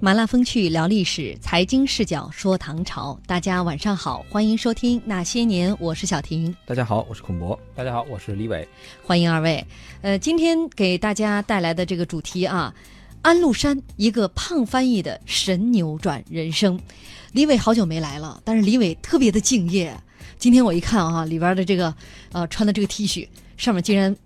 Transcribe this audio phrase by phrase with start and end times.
[0.00, 3.18] 麻辣风趣聊历史，财经视角说唐朝。
[3.26, 6.54] 大家晚上好，欢迎收听《那些年》，我是小婷。
[6.64, 7.58] 大家好，我是孔博。
[7.74, 8.66] 大家好，我是李伟。
[9.02, 9.66] 欢迎二位。
[10.00, 12.72] 呃，今天给大家带来的这个主题啊，
[13.22, 16.78] 安禄山一个胖翻译的神扭转人生。
[17.32, 19.92] 李伟好久没来了，但是李伟特别的敬业。
[20.38, 21.92] 今天我一看啊，里边的这个
[22.30, 23.26] 呃穿的这个 T 恤
[23.56, 24.16] 上面竟然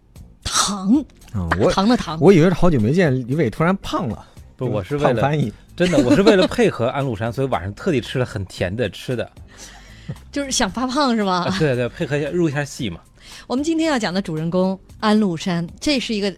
[0.44, 1.02] 糖
[1.32, 4.26] 啊，我唐的唐，我以为是好久没见李伟突然胖了。
[4.66, 9.30] 不，我是为了翻译， 真的，我是为了配合安禄山，所以晚上特地吃了很甜的吃的，
[10.32, 11.46] 就是想发胖是吗？
[11.58, 13.00] 对对，配合一下入一下戏嘛。
[13.46, 16.34] 我们今天要讲的主人公安禄山，这是一个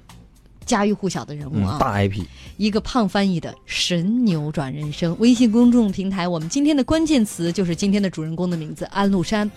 [0.64, 2.22] 家喻户晓的人物啊，大 IP，
[2.56, 5.14] 一个胖翻译的神扭转人生。
[5.18, 9.50] 微信公众平台，我们今天的关键词就是今天的主人公的名字安禄山。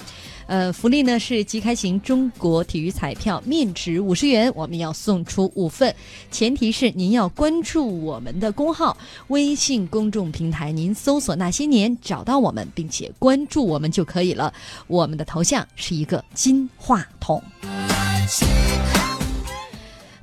[0.47, 5.93] 呃，福利呢是即开型中国体育彩票，面值五十元，我们要送出五份，
[6.31, 8.97] 前提是您要关注我们的公号
[9.27, 14.53] 微信公众平台，您搜索那些年找到我们，并且关注我们就可以了。
[14.87, 17.43] 我们的头像是一个金话筒。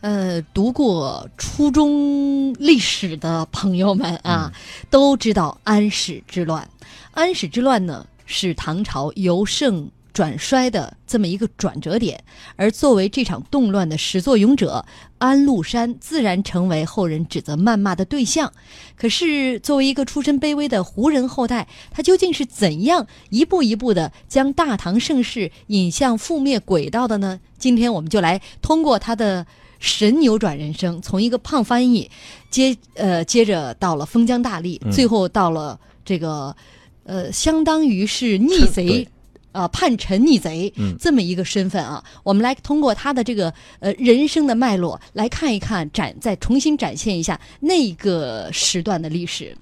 [0.00, 4.50] 呃，读过初中历史的朋友们啊，
[4.88, 6.66] 都知道安史之乱。
[7.12, 9.86] 安史之乱呢，是唐朝由盛。
[10.14, 12.22] 转衰的这么一个转折点，
[12.54, 14.86] 而作为这场动乱的始作俑者，
[15.18, 18.52] 安禄山自然成为后人指责谩骂的对象。
[18.96, 27.40] 可是，作为一个出身卑微的胡人后代，他究竟是怎样一步一步的将大唐盛世引向覆灭轨道的呢？
[27.58, 29.44] 今天我们就来通过他的
[29.80, 32.08] 神扭转人生，从一个胖翻译，
[32.50, 36.54] 接呃接着到了封疆大吏，最后到了这个
[37.02, 39.08] 呃相当于是逆贼。
[39.54, 49.56] 啊，叛臣逆贼，这么一个身份啊，我们来通过他的这个呃人生的脉络来看一看，展再重新展现一下那个时段的历史。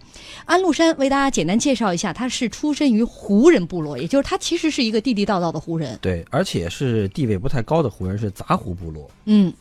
[0.46, 5.98] 安禄山为大家简单介绍一下，他是出身于胡人部落，也就是他其实是一个地地道道的胡人。
[6.00, 9.10] 对，而且是地位不太高的胡人，是杂胡部落。
[9.26, 9.52] 嗯，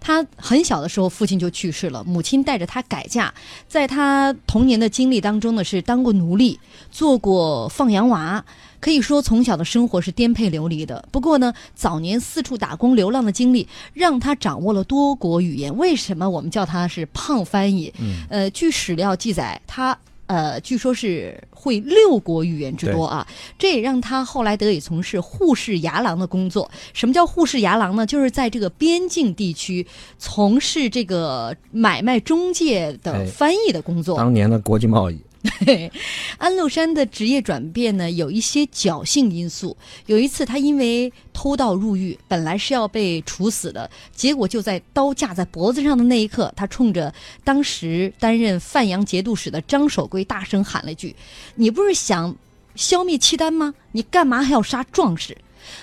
[0.00, 3.32] 他很小的时候父亲就去世了，母亲带着他改嫁，
[3.68, 6.58] 在他童年的经历当中呢，是当过奴隶，
[6.90, 8.42] 做过放羊娃。
[8.84, 11.08] 可以说，从小的生活是颠沛流离的。
[11.10, 15.74] 不过呢，早年四处打工流浪的经历，让他掌握了多国语言。
[15.78, 17.90] 为什么我们叫他是胖翻译？
[17.98, 23.26] 嗯，呃，据史料记载，他呃，据说是会六国语言之多啊。
[23.58, 26.70] 这也让他后来得以从事护士牙郎的工作。
[26.92, 28.04] 什么叫护士牙郎呢？
[28.04, 29.86] 就是在这个边境地区
[30.18, 34.18] 从事这个买卖中介的翻译的工作。
[34.18, 35.18] 当年的国际贸易。
[36.38, 39.76] 安禄山的职业转变呢，有一些侥幸因素。
[40.06, 47.12] 有一次，他因为偷盗入狱，本来是要被处死的，结果就在刀架在脖子上的那一刻，他冲着
[47.44, 51.14] 当时担任范阳节度使的张守珪大声喊了一句
[51.56, 52.34] ：“你不是想
[52.74, 53.74] 消灭契丹吗？
[53.92, 55.36] 你干嘛还要杀壮士？”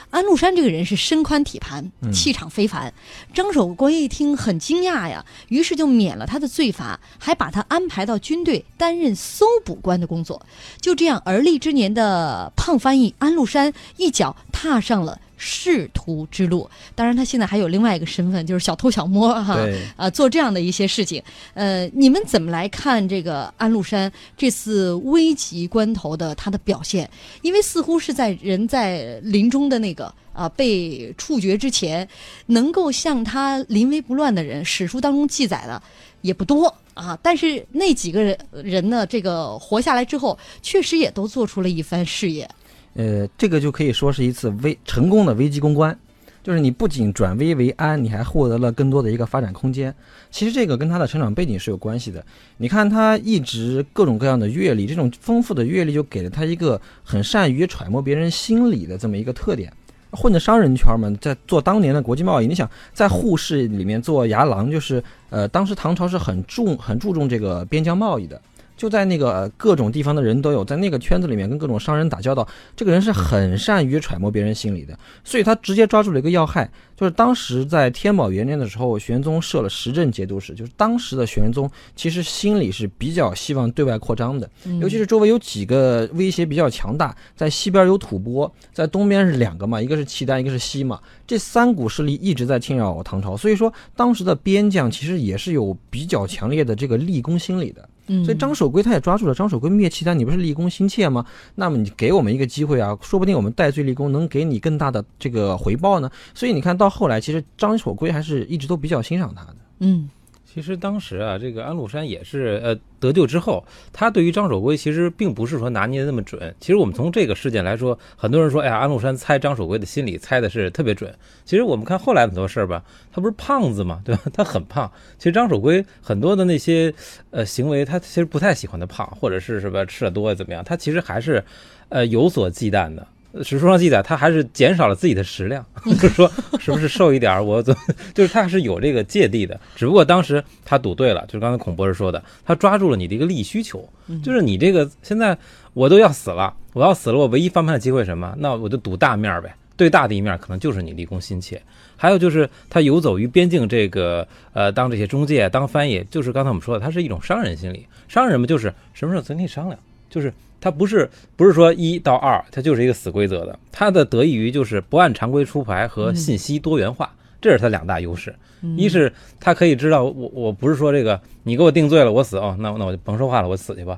[0.10, 2.94] 安禄山这个人是身宽体盘，气场非凡。
[3.34, 10.46] 张守珪一听很惊讶呀，于是就免了他的罪罚，还把他安排到军队担任搜捕官的工作。
[10.80, 15.20] 就这样，而立之年的胖翻译安禄山一脚踏上了。
[15.44, 19.58] 仕途之路，当然他现在还有另外一个身份，就是小偷小摸哈，
[19.96, 21.22] 啊，做这样的一些事情。
[21.56, 27.10] 呃，你们怎么来看这个安禄山这次危急关头的他的表现？
[27.42, 32.08] 因为似乎是在人在临终的那个啊被处决之前，
[32.46, 35.82] 能够像他临危不乱的人，史书当中记载的
[36.22, 37.18] 也不多啊。
[37.24, 42.48] 但是那几个人人呢，这个活下来之后，确实也都做出了一番事业。
[42.96, 45.98] 呃，这个就可以说是一次危成功的危机公关，
[46.44, 49.94] 就是你不仅转危为安，你还获得了更多的一个发展空间。
[50.30, 52.24] 其实这个跟他的成长背景是有关系的。
[52.58, 59.72] 你看他一直各种各样的阅历，这种丰富的阅历就给了他一个很善于揣摩别人心理的这么一个特点。
[60.14, 68.42] 混的商人圈嘛，在做当年的国际贸易，你想在沪市里面做牙郎，就是呃，当时唐朝是很重很注重这个边疆贸易的。
[68.82, 84.50] 就在那个各种地方的人都有，在那个圈子里面跟各种商人打交道，这个人是很善于揣摩别人心理的，所以他直接抓住了一个要害，就是当时在天宝元年的时候，玄宗设了时镇节度使，就是当时的玄宗其实心里是比较希望对外扩张的，
[84.80, 97.88] 尤其是周围有几个威胁比较强大，在西边有吐蕃，在东边是两个嘛，一个是契丹，一个是西嘛，这三股势力一直在侵扰唐朝，所以说当时的边将其实也是有比较强烈的这个立功心理的。
[98.08, 101.26] 所以张守圭他也抓住了张守圭灭契丹，你不是立功心切吗？
[101.56, 106.10] 那么你给我们一个机会啊，说不定我们戴罪立功，能给你更大的这个回报呢。
[106.34, 109.56] 所以你看到后来，其实张守圭还是一直都比较欣赏他的。
[109.80, 110.10] 嗯，
[110.54, 113.64] 其实当时啊，这个安禄山也是呃得救之后，
[113.94, 116.54] 他对于张守珪其实并不是说拿捏的那么准。
[116.60, 121.14] 其实我们从这个事件来说，很多人说，哎呀，安禄山猜张守珪的心理猜的是特别准。
[121.46, 122.84] 其实我们看后来很多事儿吧，
[123.14, 124.22] 他不是胖子嘛，对吧？
[124.34, 124.92] 他很胖。
[125.18, 126.94] 其实张守珪很多的那些
[127.30, 131.42] 呃行为，他其实不太喜欢他胖，或者是什么吃的多怎么样，他其实还是
[131.88, 133.08] 呃有所忌惮的。
[133.44, 136.30] 史书上记载，他还是减少了自己的食量， 就是说，
[136.60, 137.82] 是不是瘦一点儿，我怎么，
[138.14, 139.58] 就是他是有这个芥蒂的。
[139.76, 143.88] 只不过当时他赌对了，就是刚才孔博士说的，他抓住了你的一个利益需求，
[144.22, 145.38] 就是你这个现在
[145.74, 148.36] 我都要死了，我要死了，我唯一翻盘的机会什么？
[148.38, 151.62] 那我就赌大面儿呗，最大的一面可能就是你立功心切。
[151.96, 157.86] 还有就是他游走于边境这个呃，当这些中介、当翻译，就是刚才我们说的，他是一种商人心理。
[158.08, 159.80] 商人嘛，就是什么时候咱可以商量，
[160.10, 160.34] 就是。
[160.62, 163.60] 它不是不是说一到二，它就是一个死规则的。
[163.72, 167.12] 它的得益于就是不按常规出牌和信息多元化，
[167.42, 168.34] 这是它两大优势。
[168.78, 173.98] 一是它可以知道我我不是说这个你给我定罪了我死哦，那那我就甭说话了，我死去吧。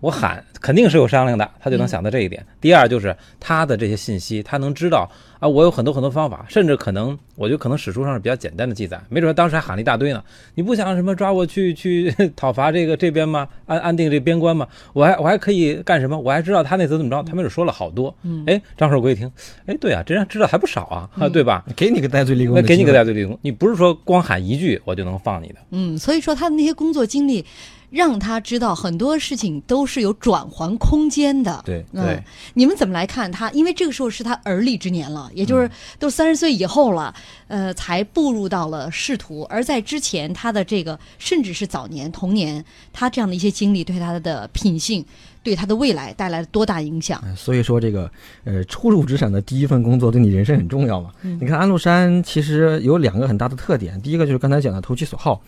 [0.00, 2.44] 我喊肯定是有商量的，他就能想到这一点。
[2.60, 5.10] 第二就是他的这些信息，他能知道。
[5.38, 10.22] 啊，我有很多很多方法，甚至可能，我觉得可能史书上是比较简单的记载，没准当时还喊了一大堆呢。
[10.54, 13.48] 你不想什么抓我去 去讨伐这个这边吗？
[13.66, 14.66] 安安定这边关吗？
[14.92, 16.18] 我还我还可以干什么？
[16.18, 17.22] 我还知道他那次怎么着？
[17.22, 18.14] 他没准说了好多。
[18.46, 19.30] 哎，张守珪一听，
[19.66, 21.64] 哎，对啊，这人知道还不少啊，啊，对吧？
[21.74, 25.56] 给你个戴罪立功，那给你个戴罪立功，你不是说光喊一句我就能放你的。
[25.70, 27.44] 嗯，所以说他的那些工作经历。
[27.92, 31.62] 让他知道很多事情都是有转还空间的。
[31.64, 32.22] 对，对，
[32.54, 33.50] 你们怎么来看他？
[33.50, 37.14] 因为这个时候是他而立之年了，也就是都三十岁以后了，
[37.48, 39.42] 呃，才步入到了仕途。
[39.42, 45.04] 而在之前，他的这个甚至是早年童年，他这样的一些经历，对他的品性，
[45.42, 47.22] 对他的未来带来了多大影响？
[47.36, 48.10] 所以说，这个
[48.44, 51.10] 呃，初入职场的第一份工作对你人生很重要嘛。
[51.20, 55.42] 你看安禄山其实有两个很大的特点，第一个就是刚才讲的投其所好。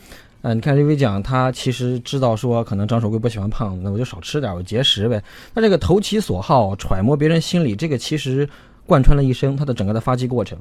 [0.45, 5.25] 啊，你看瑞威讲，他其实知道说，可能张守珪不喜欢胖子，那我就少吃点，我节食呗。
[5.55, 8.47] 那这个投其所好，揣摩别人心理，这个其实
[8.87, 10.59] 贯穿了一生，他的整个的发迹过程。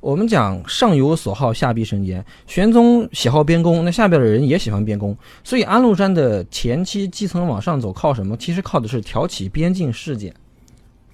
[0.00, 2.22] 我们讲上有所好，下必生焉。
[2.46, 8.36] 玄宗喜好边功，那下边的人也喜欢边功，所以安禄山的前期基层往上走，靠什么？
[8.36, 10.34] 其实靠的是挑起边境事件，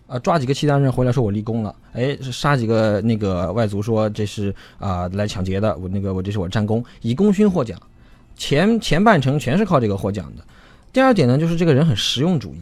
[0.08, 7.80] 啊，抓几个契丹人回来说我立功了，哎，杀几个那个外族说这是啊来抢劫的，我那个我这是我战功，以功勋获奖。
[8.38, 10.42] 前前半程全是靠这个获奖的。
[10.90, 12.58] 第二点呢，就是这个人很实用主义，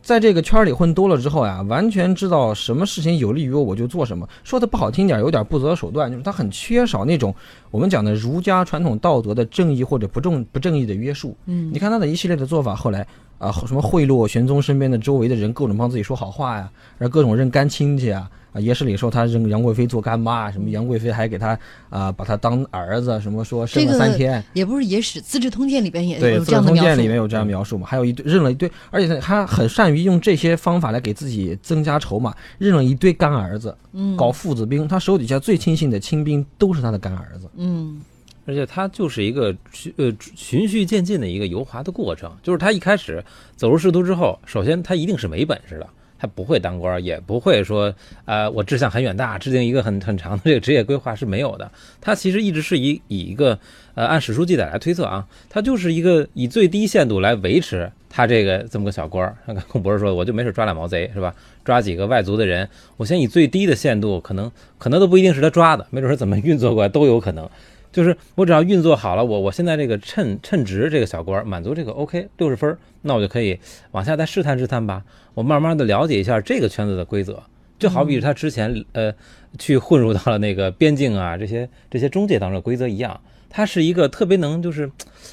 [0.00, 4.28] 在这个圈里混多了之后呀，完全知道什么事情有利于我，我就做什么。
[4.44, 7.34] 说的不好听点，有点不择手段，就是他很缺少那种
[7.70, 11.36] 我们讲的儒家传统道德的正义或者不正不正义的约束。
[11.46, 13.04] 嗯，你看他的一系列的做法，后来
[13.38, 18.30] 啊，什么贿赂玄宗身边的周围的人，各种帮自己说好话呀，然后各种认干亲戚啊。
[18.54, 21.58] 啊，野史里说他认杨贵妃做干妈，什么杨贵妃还给他
[21.90, 26.76] 啊，把他当儿子，什么说生了三天，也不是野史，《资治通鉴》里边也有这样的描述。
[26.76, 27.84] 通鉴里面有这样描述嘛？
[27.84, 38.00] 还有一堆认了一堆，而且他很善于用这些方法来给自己增加筹码，认了一堆干儿子，嗯，搞父子兵，他手底下最亲信的亲兵都是他的干儿子，嗯，
[38.46, 39.52] 而且他就是一个
[39.96, 43.24] 呃循序渐进的一个油滑的过程，就是他一开始
[43.56, 45.88] 走入仕途之后，首先他一定是没本事的。
[46.24, 47.94] 他不会当官，也不会说，
[48.24, 51.70] 呃，我志向很远大，制定一个很很长的这个职业规划是没有的。
[52.00, 53.58] 他其实一直是以以一个，
[53.94, 59.36] 呃，按史书记载来推测啊，他就是一个以最低限度来维持他这个这么个小官儿。
[59.44, 61.34] 刚孔博士说，我就没事抓俩毛贼是吧？
[61.62, 67.46] 抓几个外族的人，我先以最低的限度，可能可能都不一定是他抓的，没准是怎么运作过来都有可能。
[67.92, 73.58] 就是我只要运作好了，我我现在这个称称职这个小官满足这个 OK 六十分，那我就可以
[73.92, 75.04] 往下再试探试探吧。
[75.34, 77.42] 我慢慢的了解一下这个圈子的规则，
[77.78, 79.14] 就好比他之前呃
[79.58, 83.20] 去混入到了那个边境啊这些这些中介当中的规则一样，
[83.50, 84.90] 他是一个特别能就是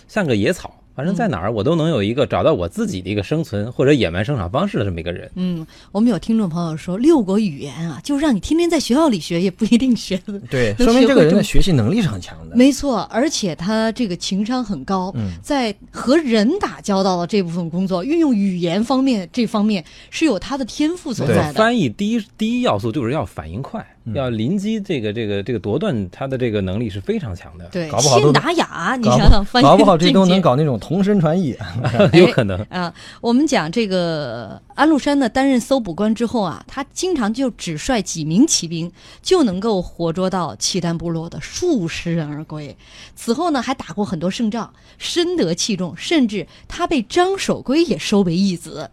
[0.08, 0.81] 像个野草。
[0.93, 5.31] 反正在哪儿，我都能有一个找到我自己的一个生存或者野蛮生长方式的这么一个人。
[5.36, 10.39] 嗯，我们有听众朋友说，六国语言啊，就让你天天在学校里学，也不一定学的。
[10.50, 12.55] 对，说明这个人的学习能力是很强的。
[12.55, 21.53] 没错，而且他这个情商很高，在和人打交道的这部分工作，运用语言方面这方面是有他的天赋所在的。
[21.53, 23.86] 翻译第一第一要素就是要反应快。
[24.13, 27.65] 要临机这个这个这个夺断，他的这个能力是非常强的。
[27.72, 31.55] 对，搞不好都达雅，你想想翻，搞不好这都能搞那种同声传译，
[32.13, 32.93] 有可能啊。
[33.22, 38.91] 我们讲这个安禄山呢，担任搜捕官之后啊，他经常就只率几名骑兵，
[39.22, 42.75] 就能够活捉到契丹部落的数十人而归。
[43.15, 48.89] 此后呢，还打过很多胜仗，深得器重，甚至他被张守珪也收为义子。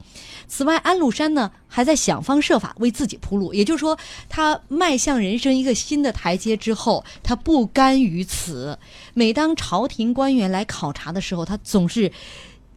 [0.48, 3.52] 此外，安禄山呢还在想方设法为自己铺路。
[3.52, 3.96] 也就是说，
[4.28, 8.78] 他迈向人生一个新的台阶之后，他不甘于此。
[9.12, 12.10] 每当朝廷官员来考察的时候，他总是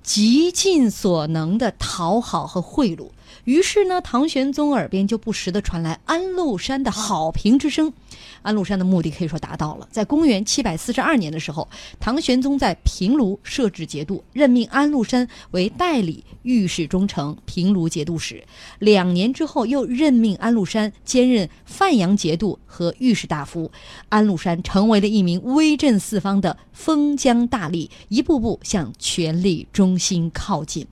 [0.04, 3.10] 极尽所能的讨好和贿赂。
[3.46, 7.94] 于是呢，唐玄宗耳边就不时地传来安禄山的好评之声。
[8.42, 9.88] 安禄山的目的可以说达到了。
[9.92, 11.68] 在公元七百四十二年的时候，
[12.00, 18.44] 唐玄宗在平卢设置节度，任命安禄山为代理御史中丞、平卢节度使。
[18.80, 23.72] 两年之后，又任命安禄山兼任范阳节度和御史大夫。
[24.10, 30.86] 安禄山成为了一名威震四方的封疆大吏，一步步向权力中心靠近。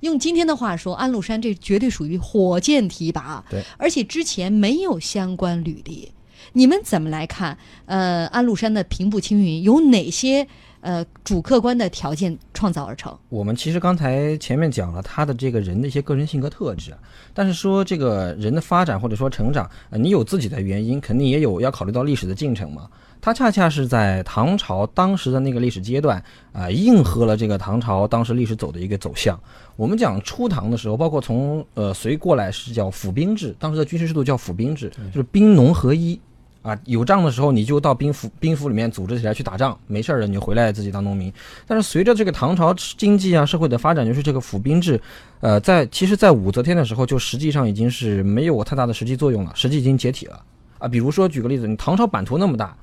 [0.00, 6.10] 用今天的话说，安禄山这绝对属于火箭提拔，对，而且之前没有相关履历。
[6.56, 7.58] 你们怎么来看？
[7.86, 10.46] 呃，安禄山的平步青云有哪些
[10.80, 13.12] 呃主客观的条件创造而成？
[13.28, 16.94] 我们其实刚才前面讲了他的这个人的一些个人性格特质，
[17.34, 22.88] 但是说这个人的发展或者说成长，呃，你有自己的原因，肯定也有要考虑到历史的进程嘛。
[23.20, 29.36] 他恰恰是在唐朝当时的那个历史阶段啊、应和了这个唐朝当时历史走的一个走向。
[29.74, 36.20] 我们讲初唐的时候，包括从呃隋过来是叫府兵制，当时的军事制度叫府兵制，就是兵农合一。
[36.64, 41.30] 啊，有仗的时候你就到兵府兵府里面组织起来去打仗，没事儿了你就回来自己当农民。
[41.66, 44.98] 但是随着这个唐朝经济啊社会的发展，就是这个府兵制，
[45.40, 50.42] 呃，在其实，在武则天的时候就实际上已经是没有太大的实际作用了，实际已经解体了
[50.78, 50.88] 啊。
[50.88, 52.74] 比如说举个例子，你唐朝版图那么大，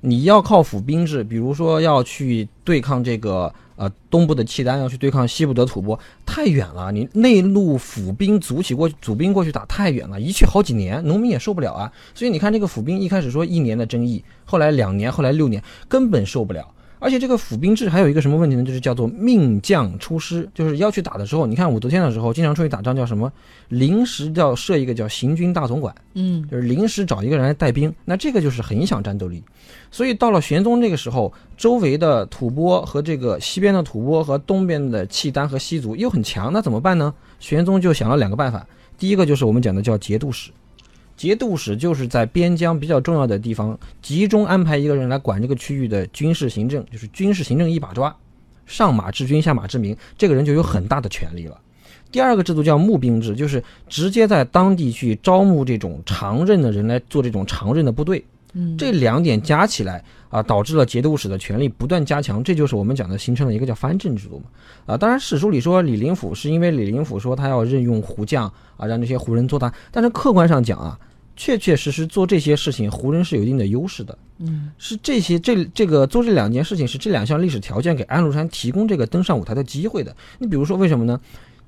[0.00, 6.92] 你要靠府兵制，比如说要去对抗这个呃东部的契丹，要去对抗西部的吐蕃，太远了。
[6.92, 11.92] 你内陆府兵组起过组兵过去打太远了，一去好几年，农民也受不了啊。
[12.14, 16.66] 所以你看这个府兵一开始说一年的争议，后来两年，后来六年，根本受不了。
[16.98, 18.64] 而且这个府兵制还有一个什么问题呢？
[18.64, 23.32] 就是叫做命将出师，就是要去打的时候，你看武则天的时候，经常出去打仗叫什么？
[23.68, 29.42] 临时要设一个叫行军大总管，嗯，就是临时找一个人来带兵，那这个就是很影响战斗力。
[29.90, 37.14] 所以到了玄宗这个时候，周围的吐蕃和这个西边的吐蕃和东边的契丹和西族又很强，那怎么办呢？
[37.38, 38.66] 玄宗就想了两个办法，
[38.98, 40.50] 第一个就是我们讲的叫节度使。
[41.18, 48.16] 节度使就是在边疆比较重要的地方集中安排一个人来管这个区域的军事行政，就是军事行政一把抓，
[48.66, 51.58] 上马治军，下马治民，这个人就有很大的权力了。
[52.12, 58.24] 第二个制度叫募兵制，就是直接在当地去招募这种常任的人来做这种常任的部队。
[58.54, 64.44] 嗯，这两点加起来啊，导致了节度使的权力不断加强，这就是我们讲的形成了一个叫藩镇制度嘛。
[64.86, 70.98] 啊，当然史书里说李林甫是因为李林甫说他要任用胡将啊，让这些胡人做大，但是客观上讲啊，
[71.38, 74.18] 确确实实做这些事情，胡人是有一定的优势的。
[74.38, 80.14] 嗯，是这些这这个做这两件事情是这两项历史条件给安禄山提供这个登上舞台的机会的。
[80.38, 81.18] 你比如说为什么呢？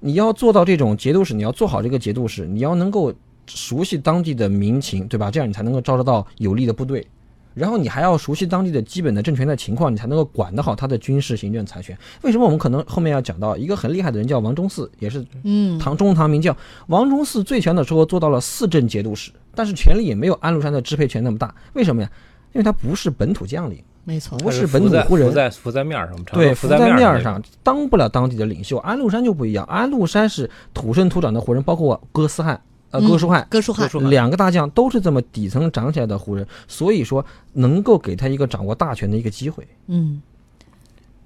[0.00, 3.14] 你要做到这种节度使，你要做好这个节度使，你要能够
[3.46, 5.30] 熟悉当地的民情，对吧？
[5.30, 7.06] 这样你才能够招得到有力的部队。
[7.52, 11.98] 然后你还要熟悉当地的基本的政权的情况，你才能够管得好他的军事、行政、财权。
[12.22, 16.56] 为什么我们可能后面要讲到一个很厉害的人叫王忠嗣，也是嗯，唐中唐名将。
[16.86, 21.54] 王忠嗣最强的时候做到了四镇节度使，但是权力也没有安禄山的支配权那么大。
[21.72, 22.10] 为什么呀？
[22.52, 28.76] 因为他不是本土将领，没错，不是本土胡人浮，在浮在面儿上，对，浮在浮面上，当不了当地的领袖。
[28.78, 33.46] 安禄山就不一样，安禄山是土生土长的胡人，包括哥斯汉、呃嗯哥舒翰。
[33.48, 39.64] 哥舒翰，哥舒翰两个大将都是这么底层长起来的胡人，所以说能够给他一个掌握大权的一个机会。
[39.86, 40.20] 嗯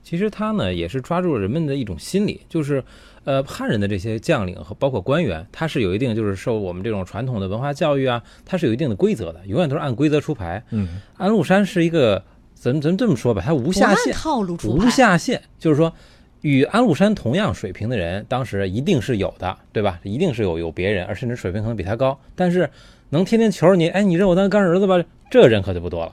[0.04, 2.84] 其实他呢也是抓住了人们的一种心理，就是，
[3.24, 10.62] 呃，汉人的这些将领和包括官员，他是有一定就是受我们这种传统的文化教育啊，他是有一定的规则的，永远都是按规则出牌。
[10.70, 12.22] 嗯，安禄山是一个，
[12.54, 15.90] 咱咱这么说吧，他无下限，套路出无，下限，就是说，
[16.42, 19.98] 与安禄山同样水平的人，当时一定是有的，对吧？
[20.02, 22.68] 一定是有有别人，而甚至水平可能比他高，但是
[23.08, 26.12] 能天天求着你，哎，你认我当干儿子吧，这人可就不多了。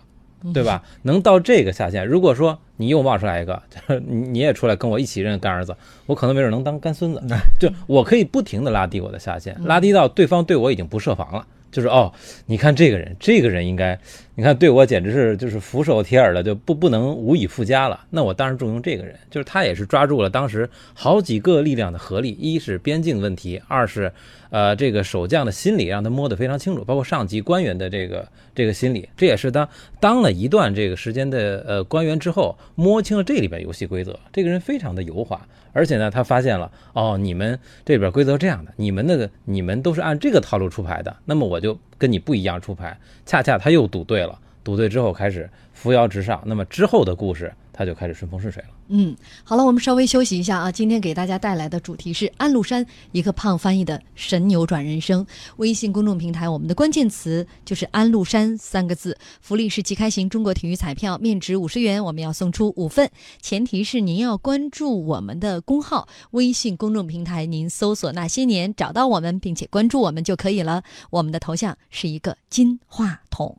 [0.55, 0.81] 对吧？
[1.03, 3.61] 能到这个下限，如果说你又冒出来一个，
[4.07, 5.75] 你你也出来跟我一起认干儿子，
[6.07, 7.21] 我可能没准能当干孙子。
[7.59, 11.45] 就我可以不停的拉低我的下限，拉低到对方对我已经不设防了。
[11.71, 12.11] 就是哦，
[12.47, 13.97] 你看这个人，这个人应该，
[14.35, 17.97] 你看对我简直是就是俯首帖耳的，就不不能无以复加了。
[18.09, 24.11] 那我当然重用这个人，就是他也是抓住了当时好几个力量的合力，一是边境问题，二是
[24.51, 29.67] 呃这个守将的心理让他摸得非常清楚，包括上级官员的这个这个心理，这也是当
[29.99, 34.19] 当了一段这个时间的呃官员之后，摸清了这里边游戏规则。
[34.31, 35.41] 这个人非常的油滑，
[35.73, 42.95] 而且呢，他发现了哦，你们这边规则这样的，你们那个你们都是按这个套路出牌的，那么我就跟你不一样出牌。
[43.25, 48.69] 恰恰他又赌对了，赌对之后开始扶摇直上，那么之后的故事他就开始顺风顺水了。
[48.89, 50.71] 嗯，好了，我们稍微休息一下啊。
[50.71, 55.25] 今天给大家带来的主题是安禄山一个胖翻译的神扭转人生。
[55.57, 59.17] 微信公众平台，我们的关键词就是“安禄山”三个字。
[59.41, 63.09] 福利是即开型中国体育彩票，面值五十元，我们要送出五份，
[63.41, 66.07] 前提是您要关注我们的公号。
[66.31, 70.83] 微信公众平台，您搜索“那些年”找到我们，并且关注我们就可以了。
[71.09, 73.57] 我们的头像是一个金话筒。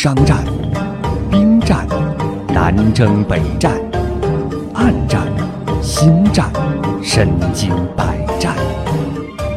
[0.00, 0.44] 商战、
[1.28, 1.84] 兵战、
[2.54, 3.72] 南征北战、
[4.72, 5.26] 暗战、
[5.82, 6.52] 心战、
[7.02, 8.54] 身经百战，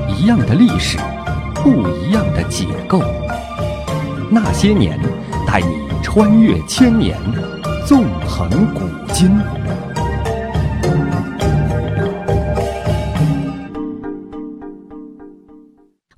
[0.07, 0.98] 一样的历史，
[1.53, 3.03] 不一样的解构。
[4.31, 5.00] 那些年，
[5.45, 7.15] 带你穿越千年，
[7.86, 8.81] 纵横古
[9.13, 9.39] 今。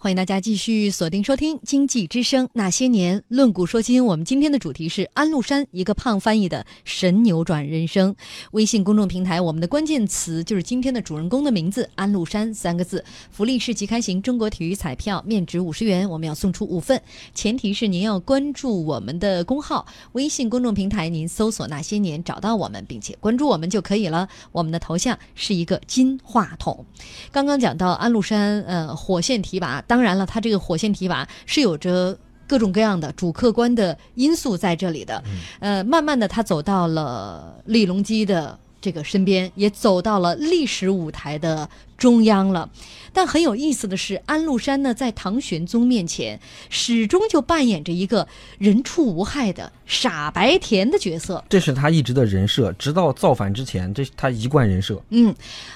[0.04, 4.04] 欢迎大家继续锁定收听《经济之声那些年论古说今》。
[4.06, 8.14] 我们今天的主题是安禄山一个胖翻译的神扭转人生。
[8.52, 13.02] 微信公众平台，我们的关键词就是今天的主人公的名字“安禄山”三个字。
[13.32, 17.02] 福利是即开型中国体育彩票，面值五十元，我们要送出五份，
[17.34, 19.86] 前提是您要关注我们的公号。
[20.12, 24.28] 微信公众平台，您搜索“那些年”找到我们，并且关注我们就可以了。
[24.52, 26.86] 我们的头像是一个金话筒。
[27.32, 29.82] 刚刚讲到安禄山，呃，火线提拔。
[29.94, 35.24] 当然了，他这个火线提拔是有着各种各样的主客观的因素在这里的。
[35.60, 41.70] 呃，慢慢的，他走到了李隆基的这个身边，也走到了历史舞台的
[42.04, 42.70] 中央了。
[43.16, 51.44] 但很有意思的是，安禄山呢，在唐玄宗面前，始终就扮演着一个人畜无害的傻白甜的角色。
[51.48, 55.00] 这是他一直的人设，直到造反之前，这是他一贯人设。
[55.10, 55.34] 嗯，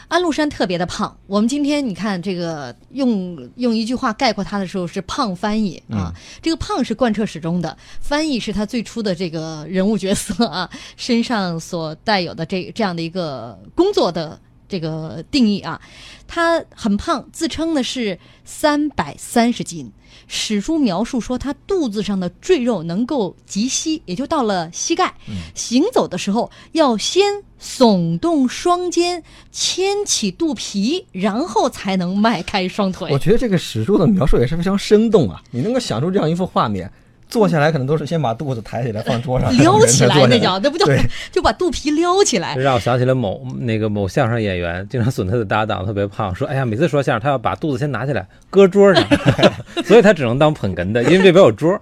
[0.08, 1.16] 安禄山特别的胖。
[1.28, 15.82] 我们今天你看这个用用一句话概括他的时候是“胖翻译”啊，这个胖是贯彻始终的，翻译是他最初的这个人物角色啊，身上所带有的这这样的一个工作的这个定义啊。
[16.28, 19.92] 他很胖，自称呢是三百三十斤。
[20.28, 25.16] 史书描述说，他肚子上的赘肉能够及膝，也就到了膝盖。
[25.56, 33.10] 行走的时候要先耸动双肩，牵起肚皮，然后才能迈开双腿。
[33.12, 35.42] 我觉得这个史书的描述也是非常生动啊！
[35.52, 36.92] 你能够想出这样一幅画面。
[37.30, 40.86] 坐下来可能都是先把肚子抬起来放桌上， 撩起来那叫，那不叫，
[41.32, 42.56] 就把肚皮撩起来。
[42.56, 49.04] 让我想起了某那个某相声演员，经常损他的搭档，特别胖，说：“哎呀，每次说相声，他要把肚子先拿起来搁桌上，
[49.86, 51.80] 所以他只能当捧哏的，因为这边有桌。”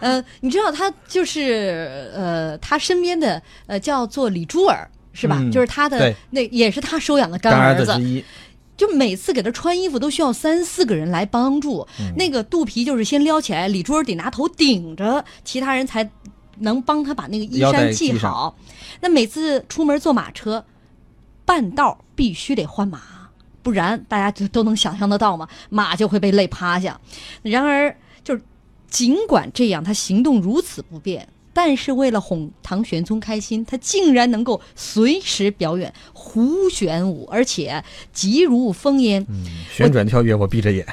[0.00, 5.42] 呃，你知道他就是呃，他身边的呃叫做李珠儿是吧？
[5.52, 7.92] 就是他的那也是他收养的干儿子。
[8.82, 16.10] 就每次给他穿衣服都需要三四个人来帮助，那个肚皮就是先撩起来，李珠儿得拿头顶着，其他人才
[16.58, 18.58] 能帮他把那个衣衫系好。
[19.00, 20.64] 那每次出门坐马车，
[21.44, 23.00] 半道必须得换马，
[23.62, 27.00] 不然大家就都能想象得到嘛，马就会被累趴下。
[27.42, 28.42] 然而，就是
[28.88, 31.28] 尽管这样，他行动如此不便。
[31.52, 39.24] 但是为了哄唐玄宗开心，他竟然能够随时表演胡旋舞，而且疾如风烟。
[39.28, 40.86] 嗯，旋转跳跃，我闭着眼。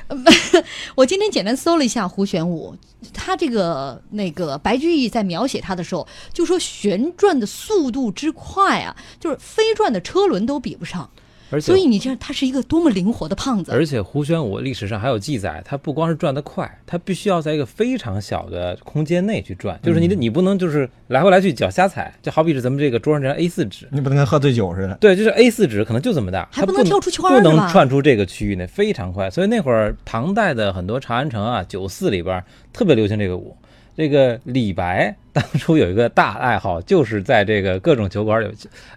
[0.96, 2.76] 我今天简单搜了一下胡旋舞，
[3.14, 11.10] 他这个那个白居易在描写他的时候，就说旋转的速度之快啊，就是飞转的车轮都比不上。
[11.52, 13.72] 而且，所以你这他是一个多么灵活的胖子。
[13.72, 24.96] 而且胡旋舞历史上还有记载，他不光是转得快，他必须要在一个非常小的空间内去转，就是你的你不能就是来回来去脚瞎踩，就好比是咱们这个桌上这张 A 四纸，你不能跟喝醉酒似的。
[25.02, 29.30] 对，就是 A 四纸可能就这么大，还不能跳出圈不能窜出这个区域内，非常快。
[29.30, 33.56] 所以那会儿唐代的很多长安城啊、酒肆里边特别流行这个舞。
[33.98, 38.48] 这个李白当初有一个大爱好，就是在这个各种酒馆里，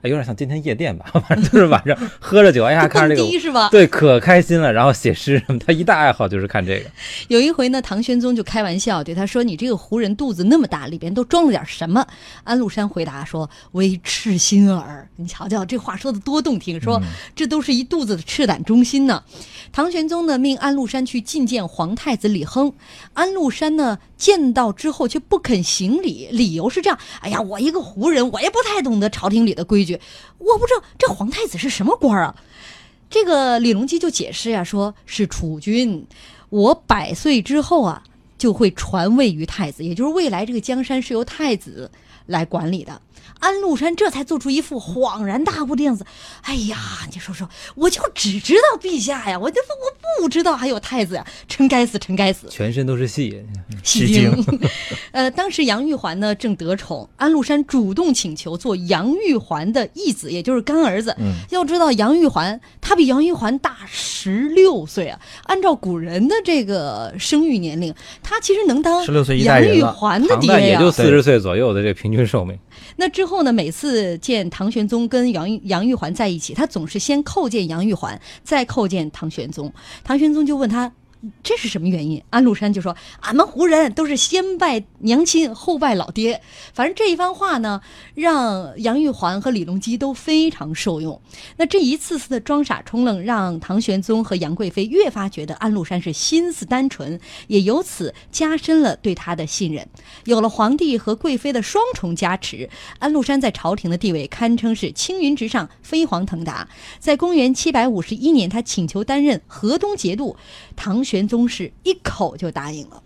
[0.03, 3.69] 有点像今天夜店吧， 反正就是晚上喝着酒，哎呀，看着这个，是吧？
[3.71, 4.73] 对，可开心了。
[4.73, 6.91] 然后写诗什么，他一大爱好就是看这个。
[7.29, 12.07] 有一回呢，唐玄宗就开玩笑对他说：“你这个胡人肚子那么大，里边都装了点什么？”
[12.45, 17.01] 安禄山回答说：“为赤心耳。”你瞧瞧这话说的多动听，说
[17.37, 19.23] 这都是一肚子的赤胆忠心呢。
[19.73, 22.73] 唐玄宗呢，命安禄山去觐见皇太子李亨。
[23.15, 30.01] 安禄山呢，见到之后却不肯行礼，理由是这样：哎呀，我一个胡人，我也不太懂得朝廷里的规矩，
[30.39, 32.35] 我不知道这皇太子是什么官啊。
[33.09, 36.07] 这个李隆基就解释呀，说是储君，
[36.49, 38.03] 我百岁之后啊，
[38.39, 41.91] 就会传位于太子，也就是未来这个江山是由太子
[42.27, 43.01] 来管理的。
[43.41, 46.05] 安禄山这才做出一副恍然大悟的样子。
[46.43, 46.77] 哎呀，
[47.13, 52.47] 你说说，我就只知道陛下呀，我就我不知道还有太子呀，真该死，真该死。
[52.49, 53.43] 全身都是戏。
[53.83, 54.33] 戏精。
[55.13, 61.15] 呃，当时杨玉环呢正得宠，安禄山主动请求做杨玉环的义子，也就是干儿子。
[61.19, 70.59] 嗯要知道杨玉环他比杨玉环大十六岁啊，按照古人的这个生育年龄，他其实能当16岁杨玉环的爹呀。
[70.59, 72.59] 也就四十岁左右的这个平均寿命。
[73.03, 79.73] 那之后呢，每次见唐玄宗跟杨玉杨玉环在一起，他总是先叩见杨玉环，再叩见唐玄宗。
[80.05, 80.93] 唐玄宗就问他。
[81.43, 82.23] 这是什么原因？
[82.31, 86.43] 安禄山就说：“俺们胡人都是先拜娘亲，后拜老爹。
[86.75, 87.81] 反正这一番话呢，
[88.15, 91.21] 让杨玉环和李隆基都非常受用。
[91.57, 99.89] 那这一次次的装傻充愣，让唐玄宗和杨贵妃越发觉得安禄山是心思单纯，也由此加深了对他的信任。
[100.25, 106.69] 有了皇帝和贵妃的双重加持，安禄山在朝廷的地位堪称是青云直上，飞黄腾达。
[106.99, 110.37] 在公元七百五十一年，他请求担任河东节度，
[110.83, 113.01] 唐玄宗是一口就答应了。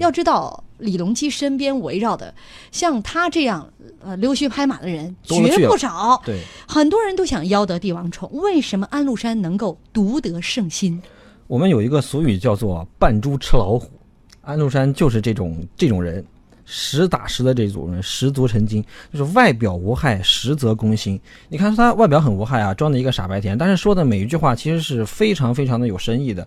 [0.00, 2.34] 要知道，李隆基身边围绕的
[2.72, 8.28] 像他这样呃溜须拍马的人绝不少，对，很多人都想邀得帝王宠。
[8.32, 11.00] 为什么安禄山能够独得圣心？
[11.46, 13.88] 我们有一个俗语叫做“扮猪吃老虎”，
[14.42, 16.24] 安禄山就是这种这种人，
[16.72, 18.80] 实打实的这种人，十足成精，
[19.12, 21.20] 就是外表无害，实则攻心。
[21.48, 26.46] 你看他外表很无害啊，装的一个傻白甜，但是说的每一句话其实是非常非常的有深意的。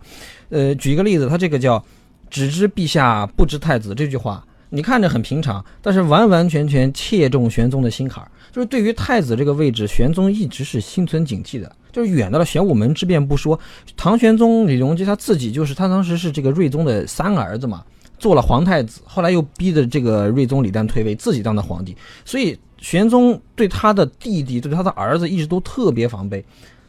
[0.50, 1.84] 呃，举一个例子，他这个叫
[2.32, 4.42] “只知陛下，不知太子”这句话。
[4.70, 8.32] 你看着很平常，但是完完全全切中玄宗的心坎儿。
[8.52, 11.72] 就是对于太子这个位置，玄宗一直是心存警惕的。
[11.92, 13.60] 就是远到了玄武门之变不说，
[13.96, 17.84] 唐玄宗李隆基他自己就是他当时是这个睿宗的三个儿子嘛，
[18.24, 21.94] 做了皇太子，后来又逼着这个睿宗李旦退位，自己当的皇帝。
[22.24, 26.42] 所以玄宗对他的弟弟、对他的儿子一直都特别防备。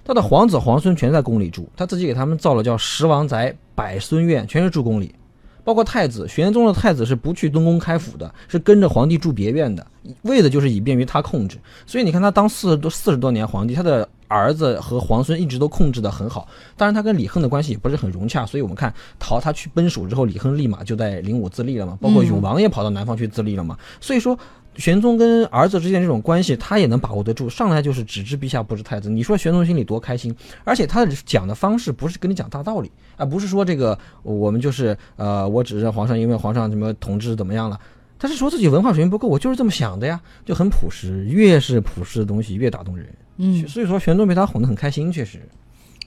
[0.05, 5.13] 他的皇子皇孙全在宫里住，他自己给他们造了叫十王宅、百孙院，全是住宫里。
[5.65, 9.85] 包括太子，玄宗的太子是不去东宫开府的，是跟着皇帝住别院的，
[10.23, 11.59] 为的就是以便于他控制。
[11.85, 16.49] 所以你看他当四十多四十多年皇帝，他的儿子和皇孙一直都控制的很好。
[16.77, 23.79] 当然，他跟李亨的关系也不是很融洽，所以我们看陶他去奔蜀之后，李亨立马就在灵武自立了嘛，包括永王也跑到南方去自立了嘛。
[24.01, 24.39] 所以说，
[24.77, 27.49] 玄宗跟儿子之间这种关系，他也能把握得住。
[27.49, 30.35] 上来就是只知陛下不知太子，你说玄宗心里多开心？
[30.65, 37.79] 而且他的讲的方式不是跟你讲大道理，啊不是说这个我们就是呃，我只是皇上，因为皇上什么统治怎么样了。
[38.25, 41.27] 他是说自己文化水平不够，我就是这么想的呀，就很朴实。
[41.27, 43.07] 越是朴实的东西，越打动人。
[43.37, 45.43] 嗯，所以说玄宗被他哄得很开心，确实。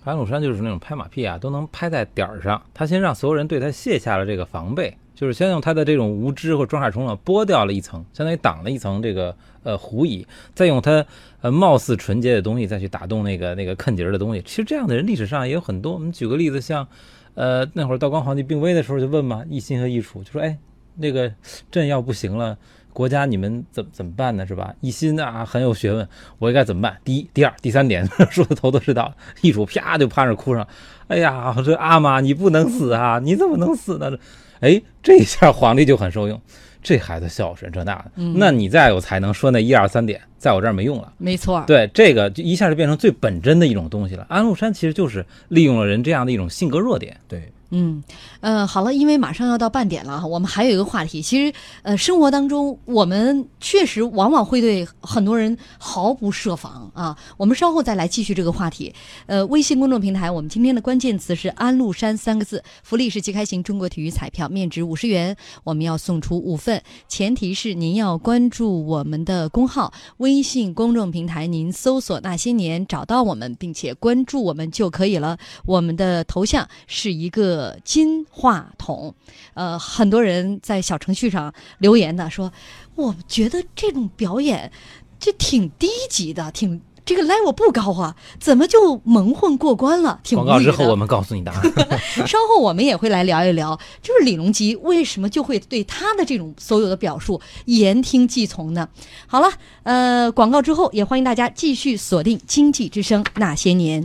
[0.03, 2.59] 安禄山就是那种拍马屁啊，都能拍在点儿上。
[2.73, 10.25] 他先让所有人对他卸下了这个防备，就是先用他的这种无知或装傻充愣剥掉了一层，相当于挡了一层这个呃狐疑，
[10.55, 11.05] 再用他
[11.41, 14.41] 呃貌似纯洁的东西再去打动那个那个坑节儿的东西。
[14.41, 15.93] 其实这样的人历史上也有很多。
[15.93, 16.87] 我们举个例子，像
[17.35, 20.57] 呃那会儿道光皇帝病危的时候就问嘛，一心和一楚就说，哎，
[20.97, 21.31] 那个
[21.71, 22.57] 朕要不行了。
[22.93, 24.43] 国家你们怎怎么办呢？
[24.47, 24.73] 是吧？
[24.81, 26.97] 一心啊很有学问，我应该怎么办？
[27.03, 29.13] 第一、第二、第三点 说的头头是道。
[29.41, 30.67] 一主啪就趴那哭上，
[31.07, 33.19] 哎呀，这阿玛你不能死啊！
[33.23, 34.17] 你怎么能死呢？
[34.61, 36.41] 哎，这下皇帝就很受用，
[36.81, 41.13] 这孩子孝顺这那的，嗯那你再有才能说那一二三点，在我这儿没用了。
[41.19, 41.63] 没错。
[41.67, 44.25] 对，这个就一下就变成最本真的一种东西了。
[44.27, 47.15] 安禄山其实就是利用了人这样的一种性格弱点。
[47.27, 48.01] 对，嗯，
[48.39, 51.21] 呃，好了，因为马上要到半点了，我们还有一个话题。
[51.21, 51.53] 其实，
[51.83, 57.17] 呃，生活当中我们确实往往会对很多人毫不设防啊。
[57.35, 58.93] 我们稍后再来继续这个话题。
[59.25, 75.37] 呃，微信公众平台，我们今天的关键词是“安禄山”三个字，福利是即开型中国体育彩票，面值五十元，我们要送出五份，前提是您要关注我们的公号微信公众平台，您搜索“那些年”找到我们，并且关注我们就可以了。
[75.65, 79.13] 我们的头像是一个金话筒，
[79.53, 82.51] 呃，很多人在小程序上留言呢说，
[82.95, 84.71] 我觉得这种表演
[85.19, 90.19] 这挺低级的，挺这个 level 不高啊，怎么就蒙混过关了？
[90.31, 91.63] 广告之后，我们告诉你答案。
[92.27, 98.89] 稍后我们也会来聊一聊，就是李隆基为什么就会对他的这种所有的表述言听计从呢？
[99.25, 99.49] 好了，
[99.83, 104.03] 呃，广告之后也欢迎大家继续锁定《经济之声那些年》。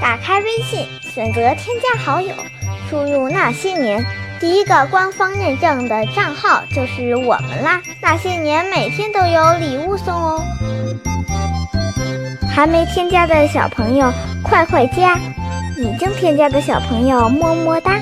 [0.00, 2.34] 打开微信，选择添加好友，
[2.88, 4.04] 输入那些年，
[4.40, 7.80] 第一个官方认证的账号就是我们啦。
[8.00, 10.42] 那些年每天都有礼物送哦。
[12.52, 15.18] 还没添加的小朋友，快快加！
[15.76, 17.98] 已经添加的小朋友，么么哒。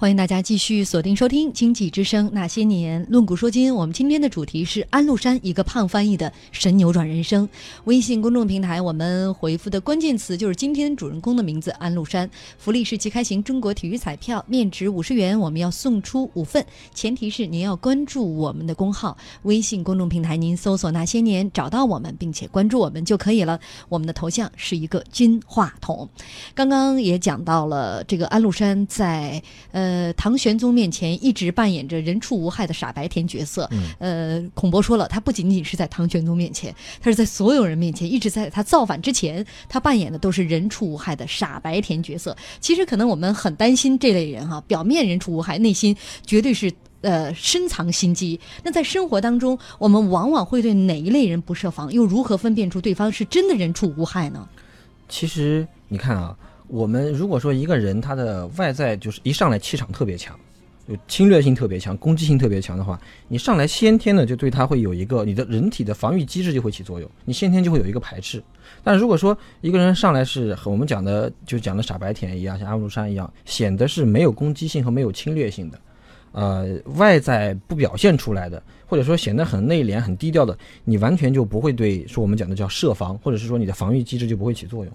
[0.00, 3.74] 欢迎大家继续锁定收听《经济之声那些年》，论古说今。
[3.74, 7.46] 我们今天的主题是安禄山一个胖翻译的神扭转人生。
[7.84, 12.30] 微信公众平台我们回复的关键词就是今天主人公的名字安禄山。
[12.56, 19.14] 福利是即开型中国体育彩票，面值五十元，我们要送出五份，前提是您要关注我们的公号。
[19.42, 23.60] 微信公众平台您搜索“那些年”找到我们，并且关注我们就可以了。
[23.90, 26.08] 我们的头像是一个金话筒。
[26.54, 29.89] 刚刚也讲到了这个安禄山在呃。
[29.90, 33.68] 呃，唐玄宗面前一直扮演着人畜无害的傻白甜角色。
[33.98, 42.36] 呃，孔博说了，他不仅仅是在唐玄宗面前，他是在所有人面前，一直在他造反之前，他扮演的都是人畜无害的傻白甜角色。
[42.60, 48.38] 其实可能我们很担心这类人哈， 表面人畜无害，内心绝对是呃深藏心机。
[48.62, 51.92] 那在生活当中，我们往往会对哪一类人不设防？
[51.92, 54.48] 又如何分辨出对方是真的人畜无害呢？
[55.08, 56.36] 其实你看啊。
[56.70, 60.38] 我们如果说一个人他的外在就是一上来气场特别强，
[60.88, 68.40] 就侵略性特别强、攻击性特别强的话，你上来先天的就对他会有一个你的人体的防御机制就会起作用，你先天就会有一个排斥。
[68.84, 75.80] 但如果说一个人上来是和我们讲的就讲的傻白甜一样，像安禄山一样，显得是没有攻击性和没有侵略性的，
[76.30, 84.92] 呃，外在不表现出来的，或者说显得很内敛、很低调的，你完全就不会对说我们讲的叫设防，或者是说你的防御机制就不会起作用。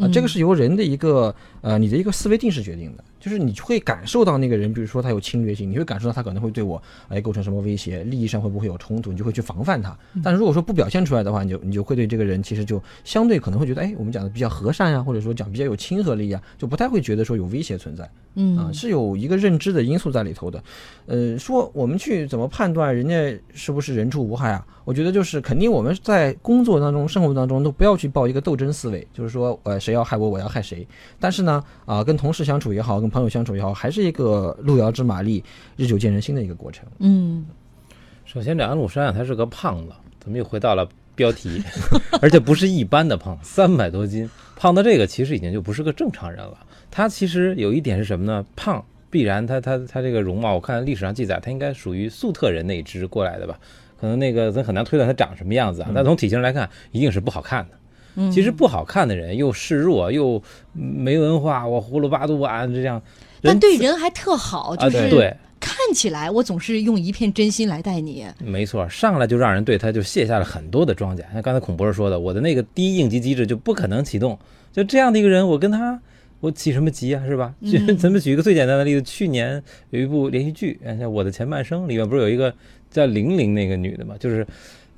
[0.00, 3.04] 啊，这个是由人的一个呃，你的一个思维定势决定的。
[3.20, 9.94] 就是你会感受到那个人，比如说他有侵略性，你会感受到他可能会对我哎构成什么威胁，利益上会不会有冲突，你就会去防范他。
[10.24, 18.10] 但是如果说不表现出来的话，你就你就会对这个人其实就相对可能会觉得，哎，我们讲的比较和善呀，或者说讲比较有亲和力啊，就不太会觉得说有威胁存在。
[18.36, 20.62] 嗯啊，是有一个认知的因素在里头的。
[21.06, 23.14] 呃，说我们去怎么判断人家
[23.52, 24.64] 是不是人畜无害啊？
[24.84, 30.86] 我觉得就是肯定我们在工作当中、生活当中都不要去抱一个斗争思维，就是说呃谁要害我，我要害谁。
[31.18, 31.49] 但是呢
[31.86, 35.42] 啊，跟同事相处也好，跟朋友相处也好，还是一个路遥知马力，
[35.76, 36.84] 日久见人心的一个过程。
[36.98, 37.46] 嗯，
[38.24, 41.62] 首先这安禄山啊，他是个胖子，怎么又回到了标题，
[42.20, 46.58] 而且不是一般的胖，三百多斤，胖到这个其实已经就不是个正常人了。
[46.90, 48.44] 他其实有一点是什么呢？
[48.54, 53.58] 胖必然他他他这个容貌，我看历史上记载，他应该属于粟特人那一支过来的吧？
[54.00, 57.74] 可能那个咱很难推断他长什么样子啊，但从体型来看，一定是不好看的。
[58.32, 60.42] 其实不好看的人又示弱又
[60.72, 63.00] 没文化，我葫芦巴肚啊这样。
[63.42, 68.26] 但对人还特好，就是对看起来我总是用一片真心来待你。
[68.38, 71.24] 没错，上来就让人对他就卸下了很多的装甲。
[71.32, 74.38] 像刚才孔博士说的，我的那个第一应急机制就不可能启动。
[74.72, 76.00] 就这样的一个人，我跟他
[76.40, 77.22] 我起什么急啊？
[77.26, 77.54] 是吧？
[77.98, 82.54] 咱们举一个最简单的例子，去年有一部连续剧，像《我的前半生》里面不是有一个
[82.90, 84.14] 叫玲玲那个女的嘛？
[84.18, 84.46] 就是，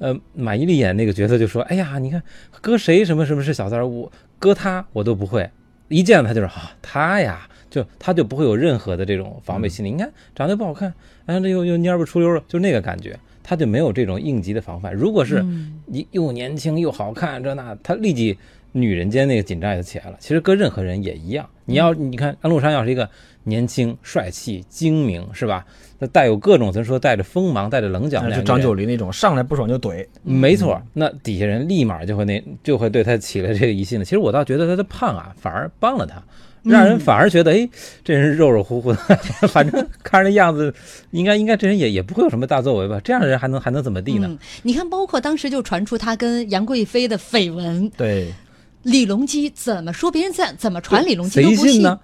[0.02, 2.20] 呃，马伊琍演那个角色就说：“哎呀，你看
[2.60, 4.10] 搁谁什么什么是小三儿，我
[4.40, 5.48] 搁他我都不会，
[5.86, 9.90] 一见到他就是啊，他呀。”就他就不会有任何的这种防备心理。
[9.90, 10.92] 你看长得不好看，
[11.24, 14.92] 哎，这又又蔫不出溜的，就那个感觉，他就没有这种应急的防范。
[14.92, 15.42] 如果是
[15.86, 18.36] 你又年轻又好看，这那，他立即
[18.72, 20.16] 女人间那个紧张也就起来了。
[20.20, 21.48] 其实搁任何人也一样。
[21.64, 23.08] 你要你看安禄山要是一个
[23.44, 25.64] 年轻帅气精明，是吧？
[25.98, 30.80] 那带有各种咱说带着锋芒带着棱角，就张九龄那种上来不爽就怼，没错。
[30.92, 34.04] 那底下人立马就会那就会对他起了这个疑心了。
[34.04, 36.22] 其实我倒觉得他的胖啊，反而帮了他。
[36.64, 37.68] 让人反而觉得，哎，
[38.04, 38.98] 这人肉肉乎乎的，
[39.50, 40.72] 反正看着那样子，
[41.10, 43.00] 应该应该这人也也不会有什么大作为吧？
[43.02, 44.38] 这样的人还能还能怎么地呢？
[44.62, 48.32] 你看，包括当时就传出他跟杨贵妃的绯闻，对，
[48.82, 51.98] 李隆基怎么说别人赞怎么传李隆基都不信呢？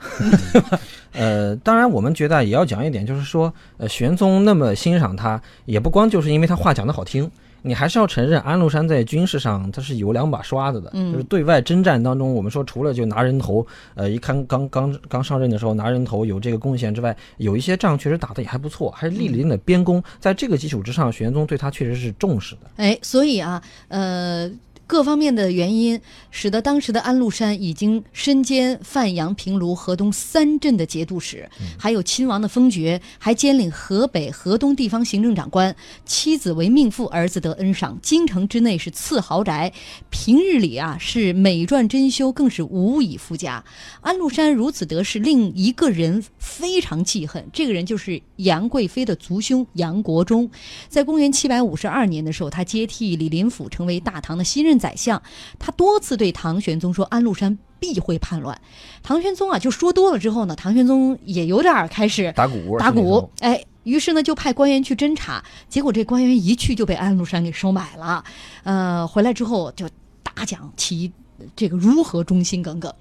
[1.13, 7.29] 呃，当然我们觉得也要讲一点，就是说，呃，玄宗那么欣赏他，也不光就是因为他话讲的好听。
[7.63, 20.01] 你还是要承认，安禄山在军事上他是有两把刷子的，就是对外征战当中，我们说除了就拿人头，呃，一看刚刚刚上任的时候拿人头有这个贡献之外，有一些仗确实打得也还不错，还立了一定的边功。
[20.21, 22.61] 在这个基础之上，玄宗对他确实是重视的。
[22.77, 24.49] 哎，所以啊，呃。
[24.89, 31.47] 各方面的原因，使得当时的安禄山已经身兼范阳、平卢、河东三镇的节度使，
[31.79, 35.77] 还有亲王的封爵，还兼领河北、河东地方行政长官。
[36.07, 37.99] 妻子为命妇，儿子得恩赏。
[38.01, 39.71] 京城之内是赐豪宅，
[40.09, 43.63] 平日里啊是美馔珍馐，更是无以复加。
[44.01, 47.47] 安禄山如此得势，令一个人非常记恨。
[47.53, 50.51] 这个人就是杨贵妃的族兄杨国忠。
[50.89, 54.79] 在公元七百五十二年的时候，他接替李林甫，成为大唐的新任。
[54.79, 55.21] 宰相，
[55.59, 58.61] 他多次对唐玄宗说安禄山必会叛乱。
[59.03, 63.29] 唐玄宗啊，就说多了之后呢，唐玄宗也有点开始打鼓打鼓。
[63.41, 68.23] 哎，于是呢就派官员去侦查，结果这官员一去就被安禄山给收买了。
[68.63, 69.89] 呃，回来之后就
[70.23, 71.13] 大讲其
[71.55, 72.93] 这个如何忠心耿耿。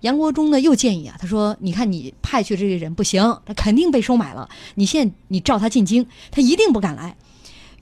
[0.00, 4.48] 杨国忠呢又建议啊，他说：“你看你派去这些人不行，他肯定被收买了。
[4.74, 7.16] 你现在你召他进京，他一定不敢来。”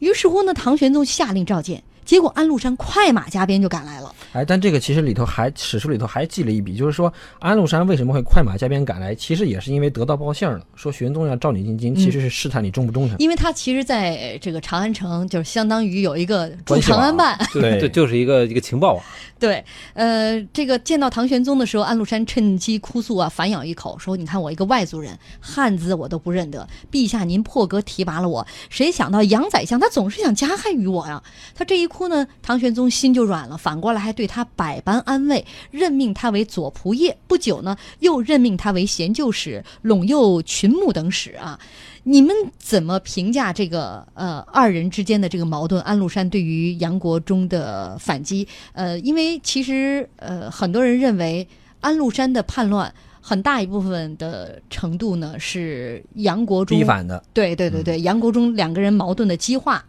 [0.01, 4.15] 于是乎呢，唐玄宗下令召见，结果安禄山快马加鞭就赶来了。
[4.33, 13.17] 哎，但这个其实里头还史书里头还记了一笔，就是说安禄山为什么会快马加鞭赶来，其实也是因为得到报信了，说玄宗要召你进京，其实是试探你忠不忠诚。
[13.19, 17.39] 因为他其实在呃这个长安城，就是相当于有一个驻长安办。
[17.53, 19.05] 就对就 就是一个一个情报网，
[19.39, 19.65] 对，
[19.95, 31.23] 呃，这个见到唐玄宗的时候，安禄山趁机哭诉啊，反咬一口说：“你看我一个外族人，汉字我都不认得，陛下您破格提拔了我，谁想到杨宰相他总是想加害于我呀？”
[31.55, 37.17] 他这一哭呢，唐玄宗心就软了，反过来还对他百般安慰，任命他为左仆射。
[37.29, 41.59] 不久呢，又任命他为贤旧使、陇右群牧等使啊。
[42.03, 45.81] 你们怎么评价这个呃二人之间的这个矛盾？
[45.83, 51.47] 安禄山对于杨国忠的反击，呃，因为其实呃很多人认为
[51.81, 59.83] 安禄山的叛乱很大一部分的程度呢是杨国忠逼反的，对对对对，杨国忠两个人矛盾的激化，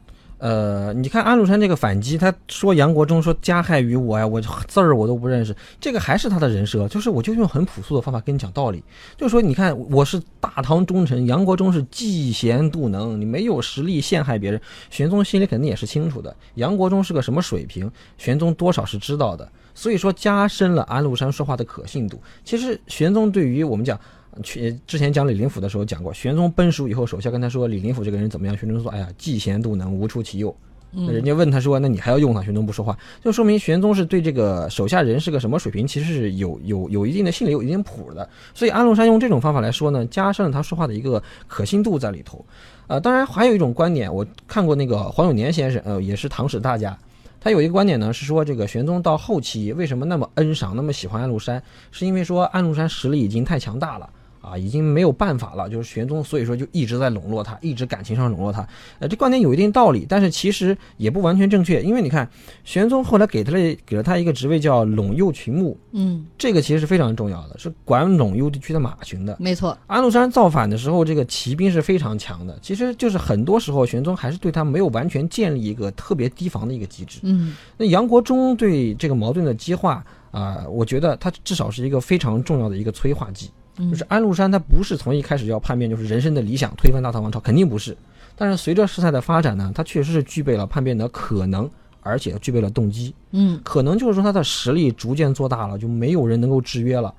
[0.45, 8.83] 呃，你看安禄山这个反击，他说杨国忠说加害于我呀，我字儿我都不认识，这个还是他的人设，就是我就用很朴素的方法跟你讲道理，
[9.17, 22.21] 就说你看我是大唐忠臣，杨国忠是嫉贤妒能，你没有实力陷害别人，玄宗心里肯定也是清楚的，杨国忠是个什么水平，玄宗多少是知道的，所以说加深了安禄山说话的可信度。
[22.43, 23.99] 其实玄宗对于我们讲。
[24.43, 28.57] 去之前讲李林甫的时候讲过，玄宗奔蜀以后，手下跟他说李林甫这个人怎么样？
[28.57, 30.55] 玄宗说：“哎呀，嫉贤妒能，无出其右。”
[30.97, 38.29] 那人家问他说：“那你还要用他？”玄宗不说话，就说明玄宗是对这个手下人是个什么水平，其实是有有有一定的心里有一定谱的。
[38.53, 42.45] 所以安禄山用这种方法来说呢，加深了他说话的一个可信度在里头。
[42.87, 46.97] 呃，当然还有一种观点，我看过那个黄永年先生，呃，也是唐史大家。
[47.41, 54.09] 他有一个观点呢，是说这个玄宗到后期为什么那么恩赏，那么喜欢安禄山，是因为说安禄山实力已经太强大了。
[54.45, 58.67] 啊，已经没有办法了，就是玄宗，所以说就一直在笼络他，一直感情上笼络他。
[58.99, 62.29] 呃，这观点有一定道理，但是其实也不完全正确，因为你看，
[62.63, 69.35] 玄宗后来给他了给了他一个职位叫陇右群牧，嗯，这个其实是非常重要的，是管陇右地区的马群的。
[69.39, 77.19] 没错，安禄山造反的时候，这个骑兵是非常强的，其实就是很多时候玄宗还是对他没有完全建立一个特别提防的一个机制。
[77.23, 83.49] 嗯那杨国忠对这个矛盾的激化啊、我觉得他至少是一个非常重要的一个催化剂。
[83.77, 87.95] 嗯，就是安禄山他不是从一开始要叛变，就是人生的理想推翻大唐王朝，肯定不是。
[88.37, 91.69] 但是随着事态的发展呢，他确实是具备了叛变的可能，
[92.01, 93.13] 而且具备了动机。
[93.31, 97.13] 嗯可能就是说他的实力逐渐做大了，就没有人能够制约了。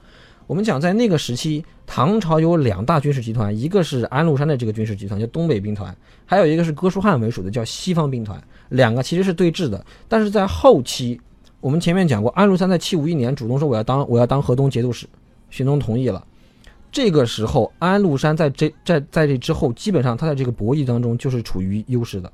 [0.46, 9.84] 我们讲在那个时期，唐朝有两大军事集团，一个是安禄山的这个军事集团叫东北兵团，还有一个是哥舒翰为首的叫西方兵团，两个其实是对峙的。
[10.06, 11.20] 但是在后期，
[11.60, 15.04] 我们前面讲过，安禄山在七五一年主动说我要当我要当河东节度使，
[15.50, 16.24] 玄宗同意了。
[16.96, 22.32] 这个时候，安禄山在这在在这之后，基本上他在这个博弈当中就是处于优势的，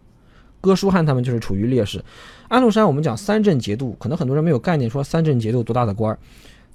[0.61, 2.01] 哥舒翰他们就是处于劣势。
[2.47, 6.17] 安禄山我们讲三镇节度，可能很多人没有概念，说三镇节度多大的官儿。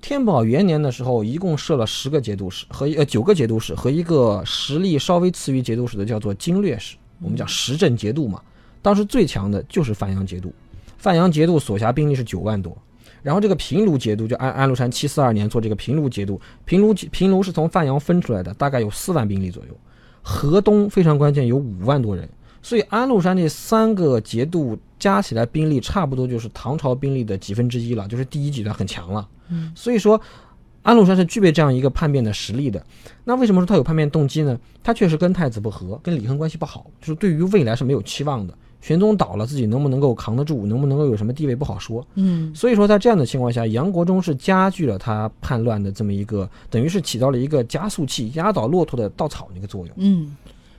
[0.01, 6.97] 天宝元年的时候，一共设了十个节度使和呃九个节度使和一个实力稍微次于节度使的叫做经略使。
[7.21, 8.41] 我们讲十镇节度嘛，
[8.81, 10.53] 当时最强的就是范阳节度，
[10.97, 12.77] 范阳节度所辖兵力是九万多。
[13.27, 19.77] 然后这个平卢节度，就安安禄山七四二年做这个平卢节度，平卢平卢是从范阳分出来的，大概有四万兵力左右。
[20.21, 22.25] 河东非常关键，有五万多人，
[22.61, 29.27] 所以安禄山这三个节度加起来兵力差不多就是唐朝兵力的几分之一了，就是第一集团很强了。
[29.49, 30.21] 嗯，所以说
[30.83, 32.81] 安禄山是具备这样一个叛变的实力的。
[33.25, 34.57] 那为什么说他有叛变动机呢？
[34.81, 38.57] 他确实跟太子不和，跟李亨关系不好，就是对于未来是没有期望的。
[38.87, 42.05] 玄宗倒了，自己能不能够扛得住，能不能够有什么地位不好说。
[42.15, 49.93] 嗯所以说，在这样的情况下，杨国忠是加剧了他叛乱的这么一个，等于是起到了一个加速器、压倒骆驼的稻草那个作用。
[49.97, 50.37] 嗯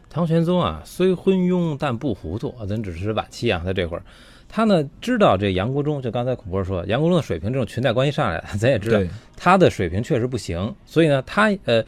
[0.09, 4.03] 唐玄宗啊，虽昏庸但不糊涂啊，咱只是晚期啊，在这会儿，
[4.49, 8.99] 他呢知道这杨国忠，就刚才孔波说，杨国忠的水平这种裙带关系上来了，咱也知道，
[9.37, 11.85] 他的水平确实不行，所以呢，他呃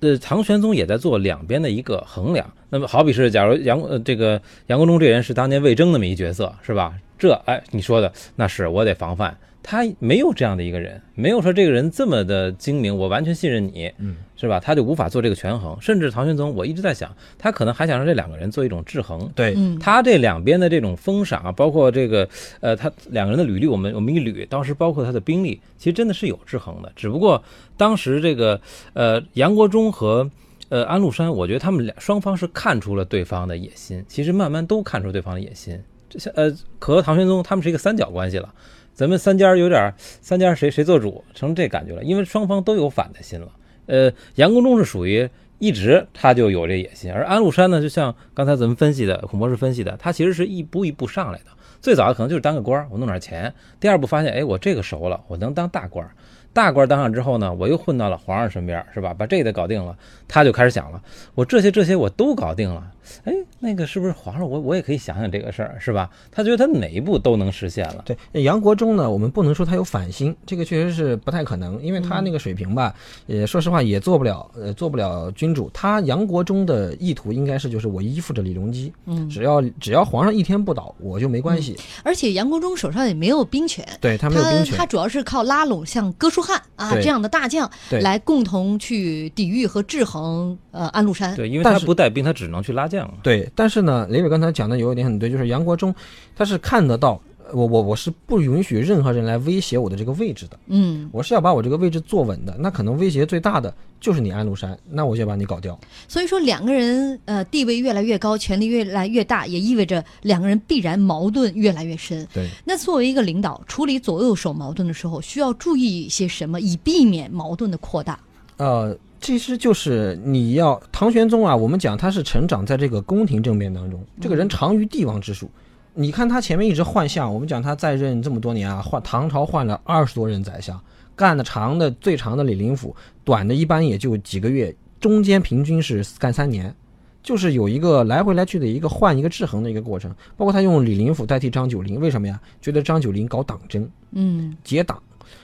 [0.00, 2.50] 呃，唐玄宗也在做两边的一个衡量。
[2.68, 6.94] 那么，好比是假如杨呃这个杨国忠这人是当年魏征那么一角色，是吧？
[7.18, 9.36] 这哎，你说的那是我得防范。
[9.62, 14.58] 他没有这样的一个人，没有说这个人这么的精明，我完全信任你，嗯，是吧？
[14.58, 15.76] 他就无法做这个权衡。
[15.80, 19.30] 甚至唐玄宗，我一直在想，他可能还想让这两个人做一种制衡。
[19.34, 22.28] 对嗯，他这两边的这种封赏啊，包括这个
[22.60, 26.90] 呃，他两个人的履历，我们我们一捋，当时包括他的兵力，其实真的是有制衡的。
[26.96, 27.42] 只不过
[27.76, 28.60] 当时这个
[28.94, 30.28] 呃杨国忠和
[30.70, 35.78] 呃安禄山，我觉得他们俩双方是看出了对方的野心，其实慢慢都看出对方的野心。
[36.08, 38.52] 这像呃，和唐玄宗他们是一个三角关系了。
[39.00, 43.48] 咱们三家有点三家谁谁做主，成这感觉了，因为双方都有反的心了。
[43.86, 45.26] 呃，杨公忠是属于
[45.58, 51.46] 一直他就有这野心，而安禄山呢，就像刚才咱们分析的孔博士分析的，他其实是一步一步上来的。
[51.80, 56.06] 最早的可能就是当个官儿，我弄点钱；第二步发现，哎，我这个熟了，我能当大官。
[56.52, 59.14] 大官当上之后呢，我又混到了皇上身边，是吧？
[59.14, 59.96] 把这个搞定了，
[60.28, 61.00] 他就开始想了，
[61.34, 62.90] 我这些这些我都搞定了，
[63.24, 64.48] 哎，那个是不是皇上？
[64.48, 66.10] 我我也可以想想这个事儿，是吧？
[66.30, 68.04] 他觉得他哪一步都能实现了。
[68.04, 72.94] 对杨国忠呢，我们不能说他有反心，这个确实是不太可能，因为他那个水平吧，
[73.26, 75.70] 也说实话也做不了，呃，做不了君主。
[75.72, 81.76] 他杨国忠的意图应该是就是我依附着李隆基，嗯，只要只要皇上一天不倒，我就没关系。
[82.02, 91.34] 而且杨国忠手上也没有兵权，对他没有兵权他权，主要是靠拉拢像哥舒翰啊这样的大将来共同去抵御和制衡呃安禄山。
[91.36, 93.14] 对，因为他不带兵，他只能去拉将嘛。
[93.22, 95.94] 对，但是呢，雷伟刚才讲的有一点很对，就是杨国忠
[96.36, 102.56] 他是看得到，呃我我我是不允许任何人来威胁我的这个位置的，嗯，我是要把我这个位置坐稳的。
[102.58, 105.78] 那可能威胁最大的就是你安禄山，那我就把你搞掉。
[106.06, 112.26] 所以说两个人呃地位越来越高，权力越来越大，也意味着两个人必然矛盾越来越深。
[112.32, 118.18] 对，那作为一个领导，处理左右手矛盾的时候，需要注意一些什么，以避免矛盾的扩大？
[118.58, 125.50] 呃，其实就是你要唐玄宗啊，我们讲他是成长在这个宫廷政变当中，这个人长于帝王之术。
[125.92, 130.80] 你看他前面一直换相，我们讲他在任这么多年啊，换唐朝换了二十多任宰相，
[131.14, 132.94] 干的长的最长的李林甫，
[133.24, 136.74] 短的一般也就几个月，中间平均是干三年。
[137.22, 142.40] 就是有一个来回来去的一个换一个制衡的一个过程，包括他用李林甫代替张九龄，为什么呀？
[142.62, 144.98] 觉得张九龄搞党争，嗯结党，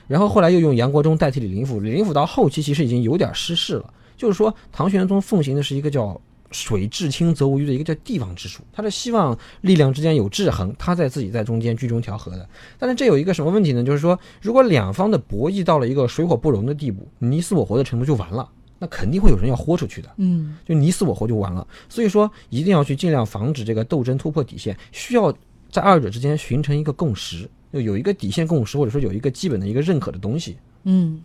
[0.06, 3.92] 然后后来又用杨国忠代替李林甫，李林甫到后期其实已经有点失势了。
[4.16, 6.18] 就是说，唐玄宗奉行的是一个叫
[6.50, 12.48] “水至清则无鱼”的一个叫帝王之术，他是希望力量之间有制衡，他在自己在中间居中调和的。
[12.78, 13.84] 但是这有一个什么问题呢？
[13.84, 18.48] 就是说，如果两方的博弈到了一个水火不容的地步，你死我活的程度就完了，
[18.78, 20.08] 那肯定会有人要豁出去的。
[20.16, 21.66] 嗯就你死我活就完了。
[21.90, 25.30] 所以说，一定要去尽量防止这个斗争突破底线，需要
[25.70, 27.46] 在二者之间形成一个共识，
[27.76, 30.56] 就有一个底线共识，或者说有一个基本的一个认可的东西。
[30.84, 31.22] 嗯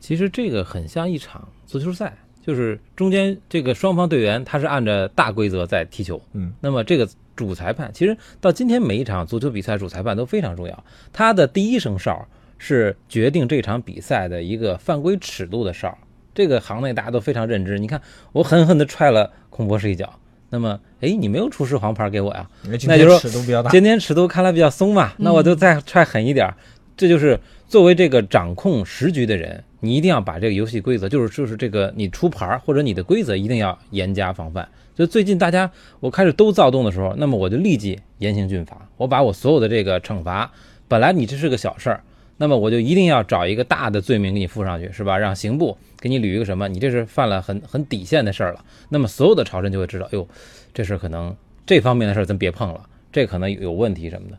[0.00, 12.26] 其实这个很像一场足球赛，就是中间这个双方队员他是按照大规则在踢球，嗯，那么这个主裁判其实到今天每一场足球比赛主裁判都非常重要，他的第一声哨
[12.56, 15.96] 是决定这场比赛的一个犯规尺度的哨，
[16.34, 17.78] 这个行内大家都非常认知。
[17.78, 18.00] 你看
[18.32, 20.18] 我狠狠地踹了孔博士一脚，
[20.52, 22.46] 那么哎你没有出示黄牌给我呀？
[22.86, 23.70] 那就说尺度比较大。
[23.70, 26.54] 今天尺度看来比较松嘛，那我就再踹狠一点儿。
[26.94, 34.68] 这就是作为这个掌控时局的人，你一定要把这个游戏规则，就是就是这个你出牌儿或者你的规则一定要严加防范。
[34.94, 35.68] 就最近大家
[36.00, 40.52] 我开始都躁动的时候，那么我就立即严刑峻法，我把我所有的这个惩罚，
[40.86, 42.04] 本来你这是个小事儿，
[42.42, 45.16] 那么我就一定要找一个大的罪名给你附上去，是吧？
[45.16, 48.64] 让刑部给你捋一个什么，你这是犯了很很底线的事儿了。
[48.88, 50.28] 那么所有的朝臣就会知道，哎呦，
[50.74, 51.32] 这事儿可能
[51.64, 54.36] 这方面的事儿咱别碰了，这可能有问题什么的。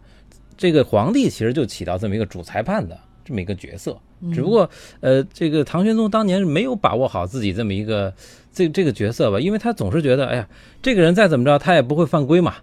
[0.57, 3.97] 这个皇帝其实就起到这么一个主裁判的这么一个角色，
[4.33, 8.13] 只不过呃，这个唐玄宗当年是没有把握好自己这么一个
[8.51, 10.49] 这这个角色吧，因为他总是觉得，哎呀，
[10.81, 12.55] 这个人再怎么着他也不会犯规嘛，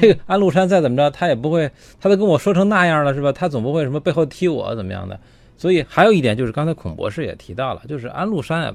[0.00, 1.70] 这个安禄山再怎么着他也不会，
[2.00, 3.30] 他都跟我说成那样了是吧？
[3.32, 5.18] 他总不会什么背后踢我怎么样的。
[5.56, 8.74] 所以还有一点就是刚才孔博士也提到了，就是安禄山啊，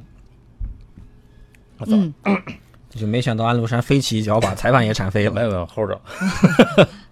[1.80, 1.96] 我走。
[1.96, 2.14] 嗯，
[2.90, 5.32] 就没想到安禄山飞起一脚把裁判也铲飞了。
[5.32, 6.00] 没有没有齁着，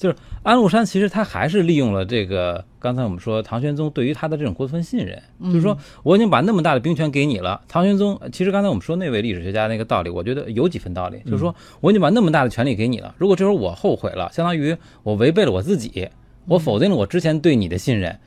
[0.00, 16.08] 就是安禄山其实他还是利用了这个，刚才我们说唐玄宗对于他的这种过分信任，就是说我已经把那么大的兵权给你了，唐玄宗其实刚才我们说那位历史学家那个道理，我觉得有几分道理，就是说我已经把那么大的权力给你了，如果这时候我后悔了，相当于我违背了我自己，
[16.46, 18.18] 我否定了我之前对你的信任，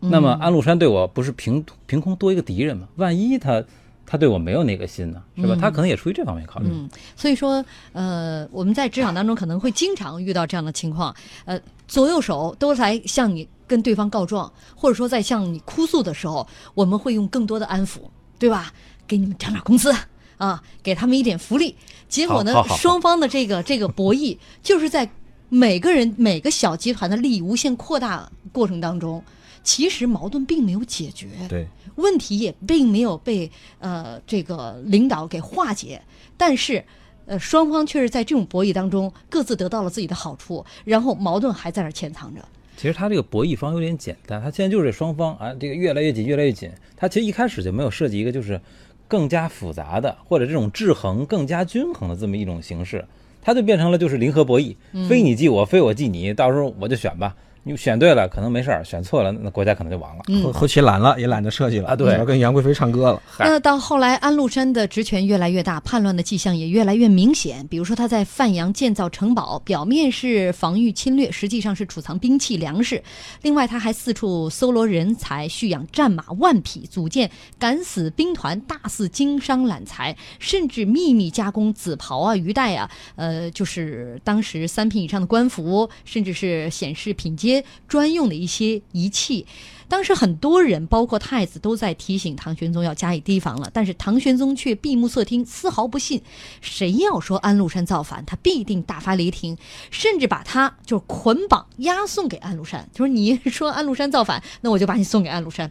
[0.00, 2.88] 那么安禄山对我不是凭凭空多一个敌人吗？
[2.96, 3.62] 万一他
[4.10, 5.56] 他对我没有那个心呢，是吧？
[5.60, 6.66] 他可能也出于这方面考虑。
[6.68, 11.56] 嗯，所以说，呃，我们在职场当中可能会经常遇到这样的情况，呃，
[11.86, 16.44] 左右手都来向你跟对方告状，或者说在向你哭诉的时候，
[16.74, 17.98] 我们会用更多的安抚，
[18.36, 18.72] 对吧？
[19.06, 19.94] 给你们涨点工资
[20.38, 21.76] 啊，给他们一点福利。
[22.08, 25.08] 结果呢双方的这个这个博弈，就是在
[25.48, 29.22] 每个人每个小集团的利益无限扩大过程当中，
[29.62, 31.28] 其实矛盾并没有解决。
[31.48, 36.00] 对，问题也并没有被呃这个领导给化解，
[36.36, 36.84] 但是
[37.26, 42.40] 呃双方却是在这种博弈当中各自得到了自己的好处，然后矛盾还在那儿潜藏着。
[42.76, 46.70] 其实他这个博弈方有点简单，他现在就是双方啊，这个越来越紧，越来越紧。
[46.96, 48.58] 他其实一开始就没有设计一个就是
[49.06, 53.04] 更加复杂的或者这种制衡更加均衡的这么一种形式，
[53.42, 54.74] 它就变成了就是零和博弈，
[55.06, 57.36] 非你即我，非我即你，到时候我就选吧。
[57.62, 60.22] 你选对了可能没事儿，选错了那国家可能就完了。
[60.28, 63.22] 嗯后后期懒了，也懒得设计了啊对要跟杨贵妃唱歌了。
[63.38, 67.66] 那到后来，安禄山的职权越来越大，叛乱的迹象也越来越明显。
[67.68, 73.02] 比如说，他在范阳建造城堡，表面是防御侵略，实际上是储藏兵器、粮食。
[73.42, 87.49] 另外，他还四处搜罗人才，蓄养战马万匹，组建敢死兵团，大肆经商揽财，甚至秘密加工紫袍啊、鱼带啊，呃，就是当时三品以上的官服，甚至是显示品阶
[87.88, 89.46] 专用的一些仪器。
[89.90, 96.22] 当时很多人，包括太子，都在提醒唐玄宗要加以提防了，但是唐玄宗却闭目塞听，丝毫不信。
[96.60, 99.58] 谁要说安禄山造反，他必定大发雷霆，
[99.90, 105.68] 甚至把他就是捆绑押送给安禄山，就说你说安禄山造反，那我就把你送给安禄山。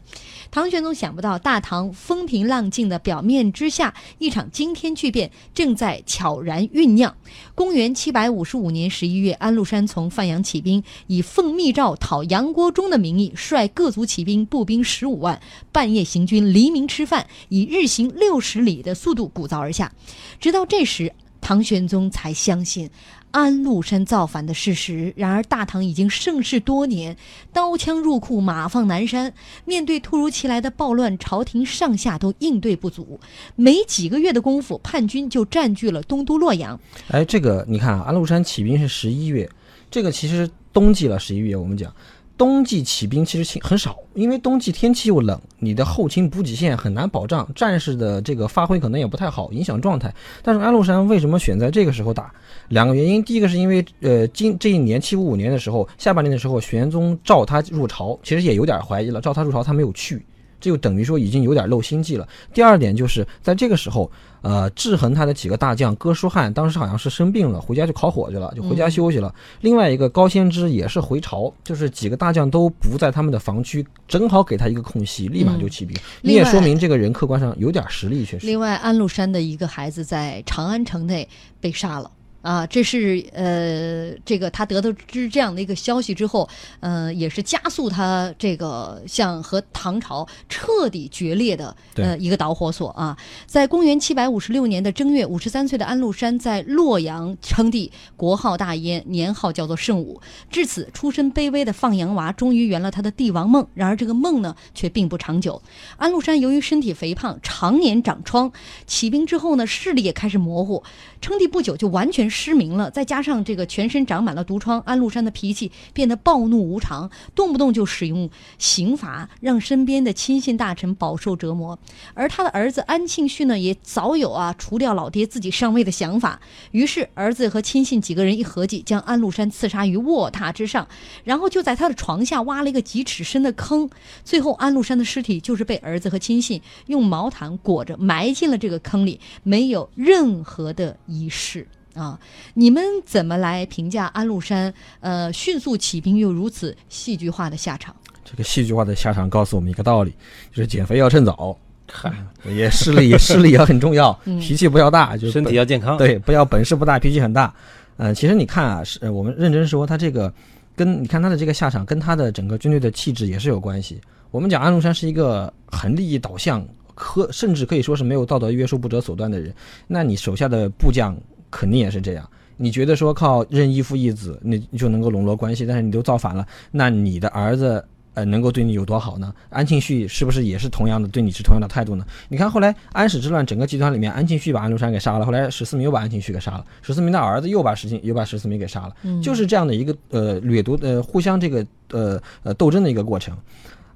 [0.51, 7.15] 唐玄宗想不到，大唐风平浪静的表面之下，一场惊天巨变正在悄然酝酿。
[7.55, 15.39] 公元七百五十五年十一月，安禄山从范阳起兵，以奉密诏讨杨国忠的名义，率各族骑兵、步兵十五万，
[15.71, 19.91] 半夜行军，黎明吃饭，以日行六十里的速度鼓噪而下。
[20.39, 22.89] 直到这时，唐玄宗才相信
[23.29, 25.13] 安禄山造反的事实。
[25.15, 27.15] 然而，大唐已经盛世多年，
[27.53, 29.31] 刀枪入库，马放南山。
[29.63, 33.19] 面对突如其来的暴乱，朝廷上下都应对不足。
[33.55, 36.79] 没几个月的功夫，叛军就占据了东都洛阳。
[37.09, 39.47] 哎，这个你看啊，安禄山起兵是十一月，
[39.91, 41.93] 这个其实冬季了，十一月我们讲。
[42.39, 50.15] 冬季起兵其实很少，因为冬季天气又冷，你的后勤补给线很难保障，战士的这个发挥可能也不太好，影响状态。
[50.41, 52.31] 但是安禄山为什么选在这个时候打？
[52.69, 60.25] 两个原因，第一个是因为呃，今这一年七五五年的时候，下半年的时候，玄宗召他入朝，其实也有点怀疑了，召他入朝他没有去，
[60.61, 62.25] 这就等于说已经有点露心计了。
[62.53, 64.09] 第二点就是在这个时候，
[64.41, 69.33] 呃，制衡他的几个大将哥舒翰当时好像是生病了，回家去烤火去了，就回家休息了。
[69.61, 75.97] 另外一个高仙芝也是回朝，就是几个大将都不在他们的防区，正好给他一个空隙，立马就起兵。
[76.21, 78.47] 你也说明这个人客观上有点实力，确实。
[78.47, 81.27] 另外，安禄山的一个孩子在长安城内
[81.59, 82.09] 被杀了。
[82.41, 86.47] 啊，这是呃，这个他得到知这样的一个消息之后，
[86.79, 93.17] 呃，也是加速他这个像和唐朝彻底决裂的呃一个导火索啊。
[93.45, 100.21] 在公元七百五十六年的正月，五十三岁的安禄山在洛阳称帝，国号大燕，年号叫做圣武。
[100.49, 103.67] 至此，出身卑微的放羊娃终于圆了他的帝王梦。
[103.73, 105.61] 然而，这个梦呢，却并不长久。
[105.97, 108.51] 安禄山由于身体肥胖，常年长疮，
[108.87, 110.83] 起兵之后呢，视力也开始模糊。
[111.21, 121.77] 称帝不久就完全失明了，再加上这个全身长满了毒疮，安禄山的脾气变得暴怒无常，动不动就使用刑罚，让身边的亲信大臣饱受折磨。
[122.13, 126.39] 而他的儿子安庆绪呢，也早有啊除掉老爹自己上位的想法。
[126.71, 130.87] 于是，儿子和亲信几个人一合计，将安禄山刺杀于卧榻之上，
[131.23, 133.89] 然后就在他的床下挖了一个几尺深的坑。
[134.23, 141.67] 最后，安禄山的尸体就是被儿子和亲信用毛毯裹着埋进了这个坑里，没有任何的仪式。
[141.99, 142.17] 啊，
[142.53, 144.73] 你们怎么来评价安禄山？
[145.01, 147.93] 呃，迅速起兵又如此戏剧化的下场？
[148.23, 150.13] 这个戏剧化的下场告诉我们一个道理，
[150.49, 151.57] 就是减肥要趁早，
[151.91, 152.09] 嗨，
[152.45, 155.97] 也视力也视力也很重要，嗯脾气不要大，就是身体要健康。
[155.97, 157.53] 对，不要本事不大，脾气很大。
[157.97, 160.33] 呃，其实你看啊，是呃我们认真说，他这个
[160.77, 163.99] 跟你看他的这个下场，跟他的整个军队的气质也是有关系。
[164.31, 169.53] 我们讲安禄山是一个很利益导向，可甚至可以说是没有道德约束、不择手段的人。
[169.87, 171.17] 那你手下的部将
[171.49, 172.29] 肯定也是这样。
[172.61, 177.81] 你觉得说靠认义父义子，你你就能够笼络关系，但是你都造反了，那你的儿子
[178.15, 179.33] 呃能够对你有多好呢？
[179.49, 182.05] 安庆绪是不是也是同样的对你是同样的态度呢？
[182.27, 193.37] 你看后来安史之乱整个集团里面，安庆绪把安禄山给杀了，后来史思明又把安庆绪给杀了，史思明的儿子又把史进又把史思明给杀了，嗯就是这样的一个呃掠夺呃互相这个呃呃斗争的一个过程，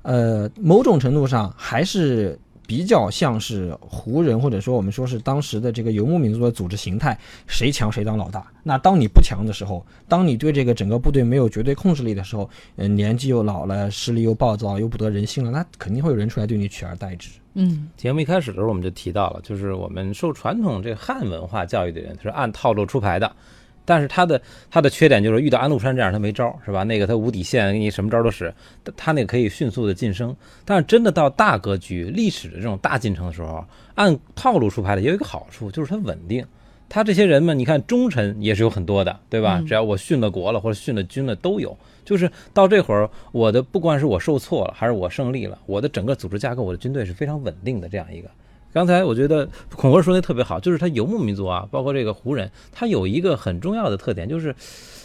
[0.03, 2.39] 呃某种程度上还是。
[2.65, 8.45] 比较像是胡人，或者说我们说是当时的这个游牧民族的组织形态，谁强谁当老大。
[8.63, 17.29] 那当你不强的时候，当你对这个整个部队没有绝对控制力的时候，呃，年纪又老了，势力又暴躁，又不得人心了，那肯定会有人出来对你取而代之。
[17.55, 23.31] 嗯节目一开始的时候我们就提到了，就是我们受传统这个汉文化教育的人，他是按套路出牌的。
[23.85, 26.83] 但是他的他的缺点就是遇到安禄山这样他没招，是吧？
[26.83, 28.53] 那个他无底线，给你什么招都使，
[28.95, 30.35] 他那个可以迅速的晋升。
[30.65, 33.65] 但是真的到大格局、历史的这种大进程的时候，
[33.95, 36.45] 按套路出牌的也有一个好处，就是它稳定。
[36.89, 39.57] 他这些人们，你看忠臣也是有很多的，对吧？
[39.59, 41.75] 嗯只要我殉了国了或者殉了军了都有。
[42.05, 48.29] 就是到这会儿，我的不管是我受挫了还是我胜利了，我的整个组织架构、我的军队是非常稳定的这样一个。
[48.73, 54.55] 刚才我觉得孔文说的特别好，就是他游牧民族啊，包括这个胡人，他有一个很重要的特点，就是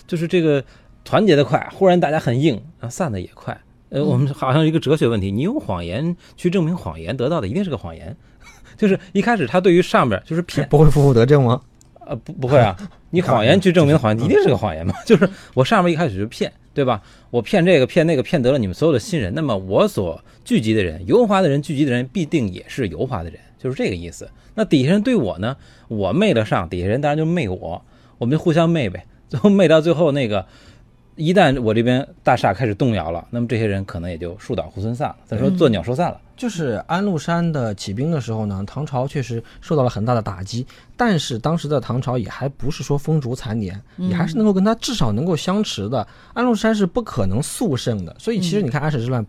[0.07, 0.65] 就是这个
[1.05, 3.57] 团结的快，忽然大家很硬，啊，散的也快。
[3.91, 8.17] 呃，我们好像一个哲学问题，你用谎言去证明谎言，得到的一定是个谎言。
[8.77, 11.61] 就是一开始他对于上面就是骗，不会负负得正吗？
[12.07, 12.77] 呃，不不会啊，
[13.11, 14.95] 你谎言去证明谎言，一定是个谎言嘛？
[15.05, 17.03] 就是我上面一开始就骗，对吧？
[17.31, 24.31] 我骗这个骗那个骗得了你们所有的信任，那么我所聚集的人，油滑的人聚集的人必定也是油滑的人，就是这个意思。
[24.55, 25.57] 那底下人对我呢，
[25.89, 27.83] 我媚得上，底下人当然就媚我，
[28.19, 29.05] 我们就互相媚呗。
[29.29, 30.47] 最后媚到最后那个。
[31.21, 35.17] 一旦我这边大厦开始动摇了，那么这些人可能也就树倒猢狲散了。
[35.25, 36.21] 再说做鸟兽散了。
[36.37, 40.65] 就是安禄山的起兵的时候呢，唐朝确实受到了很大的打击，
[40.97, 46.07] 但是当时的唐朝也还不是说风烛残年，也还是能够跟他至少能够相持的。
[46.35, 49.27] 安禄山是不可能速胜的，所以其实你看安史之乱，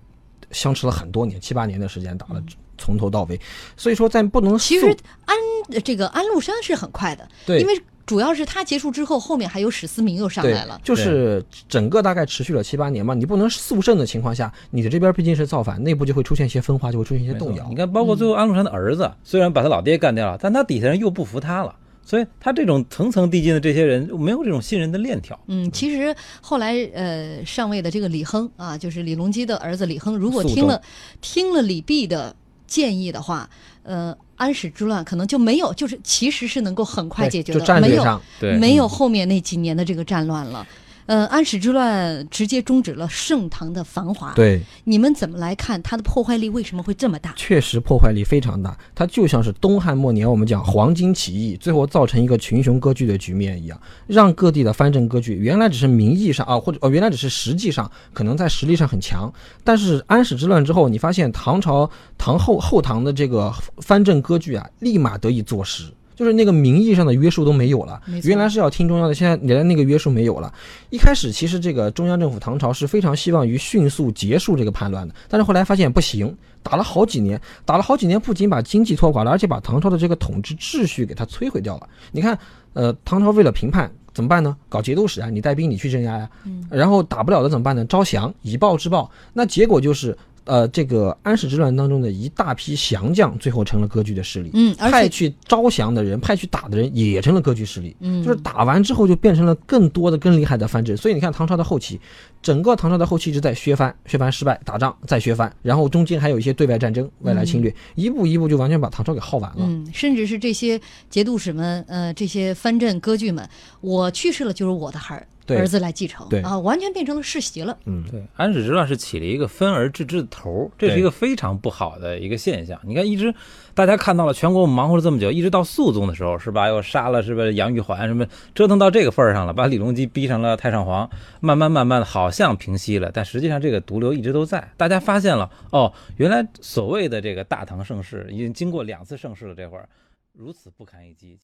[0.51, 2.39] 相持了很多年，七八年的时间打了
[2.79, 3.39] 从头到尾。
[3.77, 4.87] 所以说在不能其实
[5.25, 5.37] 安
[5.83, 7.79] 这个安禄山是很快的，对，因为。
[8.05, 13.13] 主要是他结束之后，后面还有史思明又上来了，就是整个大概持续了七八年嘛。
[13.13, 17.67] 你不能速胜的情况下，你的这边毕竟是造反，内部就会出现一些分化，就会出现一些动摇。
[17.69, 25.39] 你看，包括最后安禄山的儿子，虽然把他老爹干掉了，但他底下人又不服他了，所以他这种层层递进的这些人没有这种信任的链条。
[25.45, 30.81] 嗯，其实后来呃上位的这个李亨啊，就是李隆基的儿子李亨，如果听了
[31.21, 32.35] 听了李泌的
[32.69, 33.49] 建议的话，
[33.83, 34.15] 呃。
[34.39, 38.21] 安史之乱可能就没有，就是其实是能够很快解决的，没有
[38.57, 40.65] 没有后面那几年的这个战乱了。
[41.09, 44.31] 呃，安史之乱直接终止了盛唐的繁华。
[44.35, 47.33] 对，你们怎么来看它的破坏力为什么会这么大？
[47.35, 55.33] 确实破坏力非常大，它就像是东汉末年我们讲黄巾起义，最后造成一个群雄割据的局面一样，让各地的藩镇割据。
[55.33, 59.33] 原来只是名义上啊，或者哦，原来只是实际上可能在实力上很强，
[59.63, 61.89] 但是安史之乱之后，你发现唐朝
[62.19, 65.85] 唐后后唐的这个藩镇割据啊，立马得以坐实。
[66.19, 70.53] 就是那个名义上的约束都没有了，原来是要听中央的，现在连那个约束没有了。
[70.89, 81.87] 一开始其实这个中央政府唐朝是非常希望于迅速结束这个叛乱的，但是后来发现不行，打了好几年，打了好几年，不仅把经济拖垮了，而且把唐朝的这个统治秩序给它摧毁掉了。
[82.11, 82.37] 你看，
[82.73, 84.57] 呃，唐朝为了平叛怎么办呢？
[84.67, 86.29] 搞节度使啊，你带兵你去镇压呀，
[86.69, 87.85] 然后打不了的怎么办呢？
[87.85, 90.17] 招降，以暴制暴，那结果就是。
[90.49, 94.49] 呃，这个安史之乱当中的一大批降将，最后成了割据的势力。
[94.55, 97.95] 嗯，派去招降的人，派去打的人，也成了割据势力。
[97.99, 100.97] 嗯，就是打完之后，就变成了更多的、更厉害的藩镇。
[100.97, 102.01] 所以你看，唐朝的后期，
[102.41, 109.57] 整个唐朝的后期一直在削藩，削藩失败，打仗再削藩，然后中间还有一些对外战争、外来侵略，一步一步就完全把唐朝给耗完了。
[109.59, 110.81] 嗯，甚至是这些
[111.11, 113.47] 节度使们，呃，这些藩镇割据们，
[113.81, 115.27] 我去世了就是我的孩儿。
[115.57, 117.77] 儿子来继承，对啊，完全变成了世袭了。
[117.85, 122.79] 嗯，对，安史之乱是起了一个分而治之的头，这是一个非常不好的一个现象。
[122.83, 123.33] 你看，一直
[123.73, 126.67] 大家看到了全国忙活了这么久，一直到肃宗的时候，是吧？
[126.67, 127.43] 又杀了是吧？
[127.51, 134.71] 杨玉环什么，折腾到这个份儿上了，把李隆基逼上了太上皇，慢慢慢慢的好像平息了，但实际上这个毒瘤一直都在。
[134.77, 139.87] 大家发现了，哦，原来所谓的这个大唐盛世已经经过两次盛世了，这会儿
[140.33, 141.37] 如此不堪一击。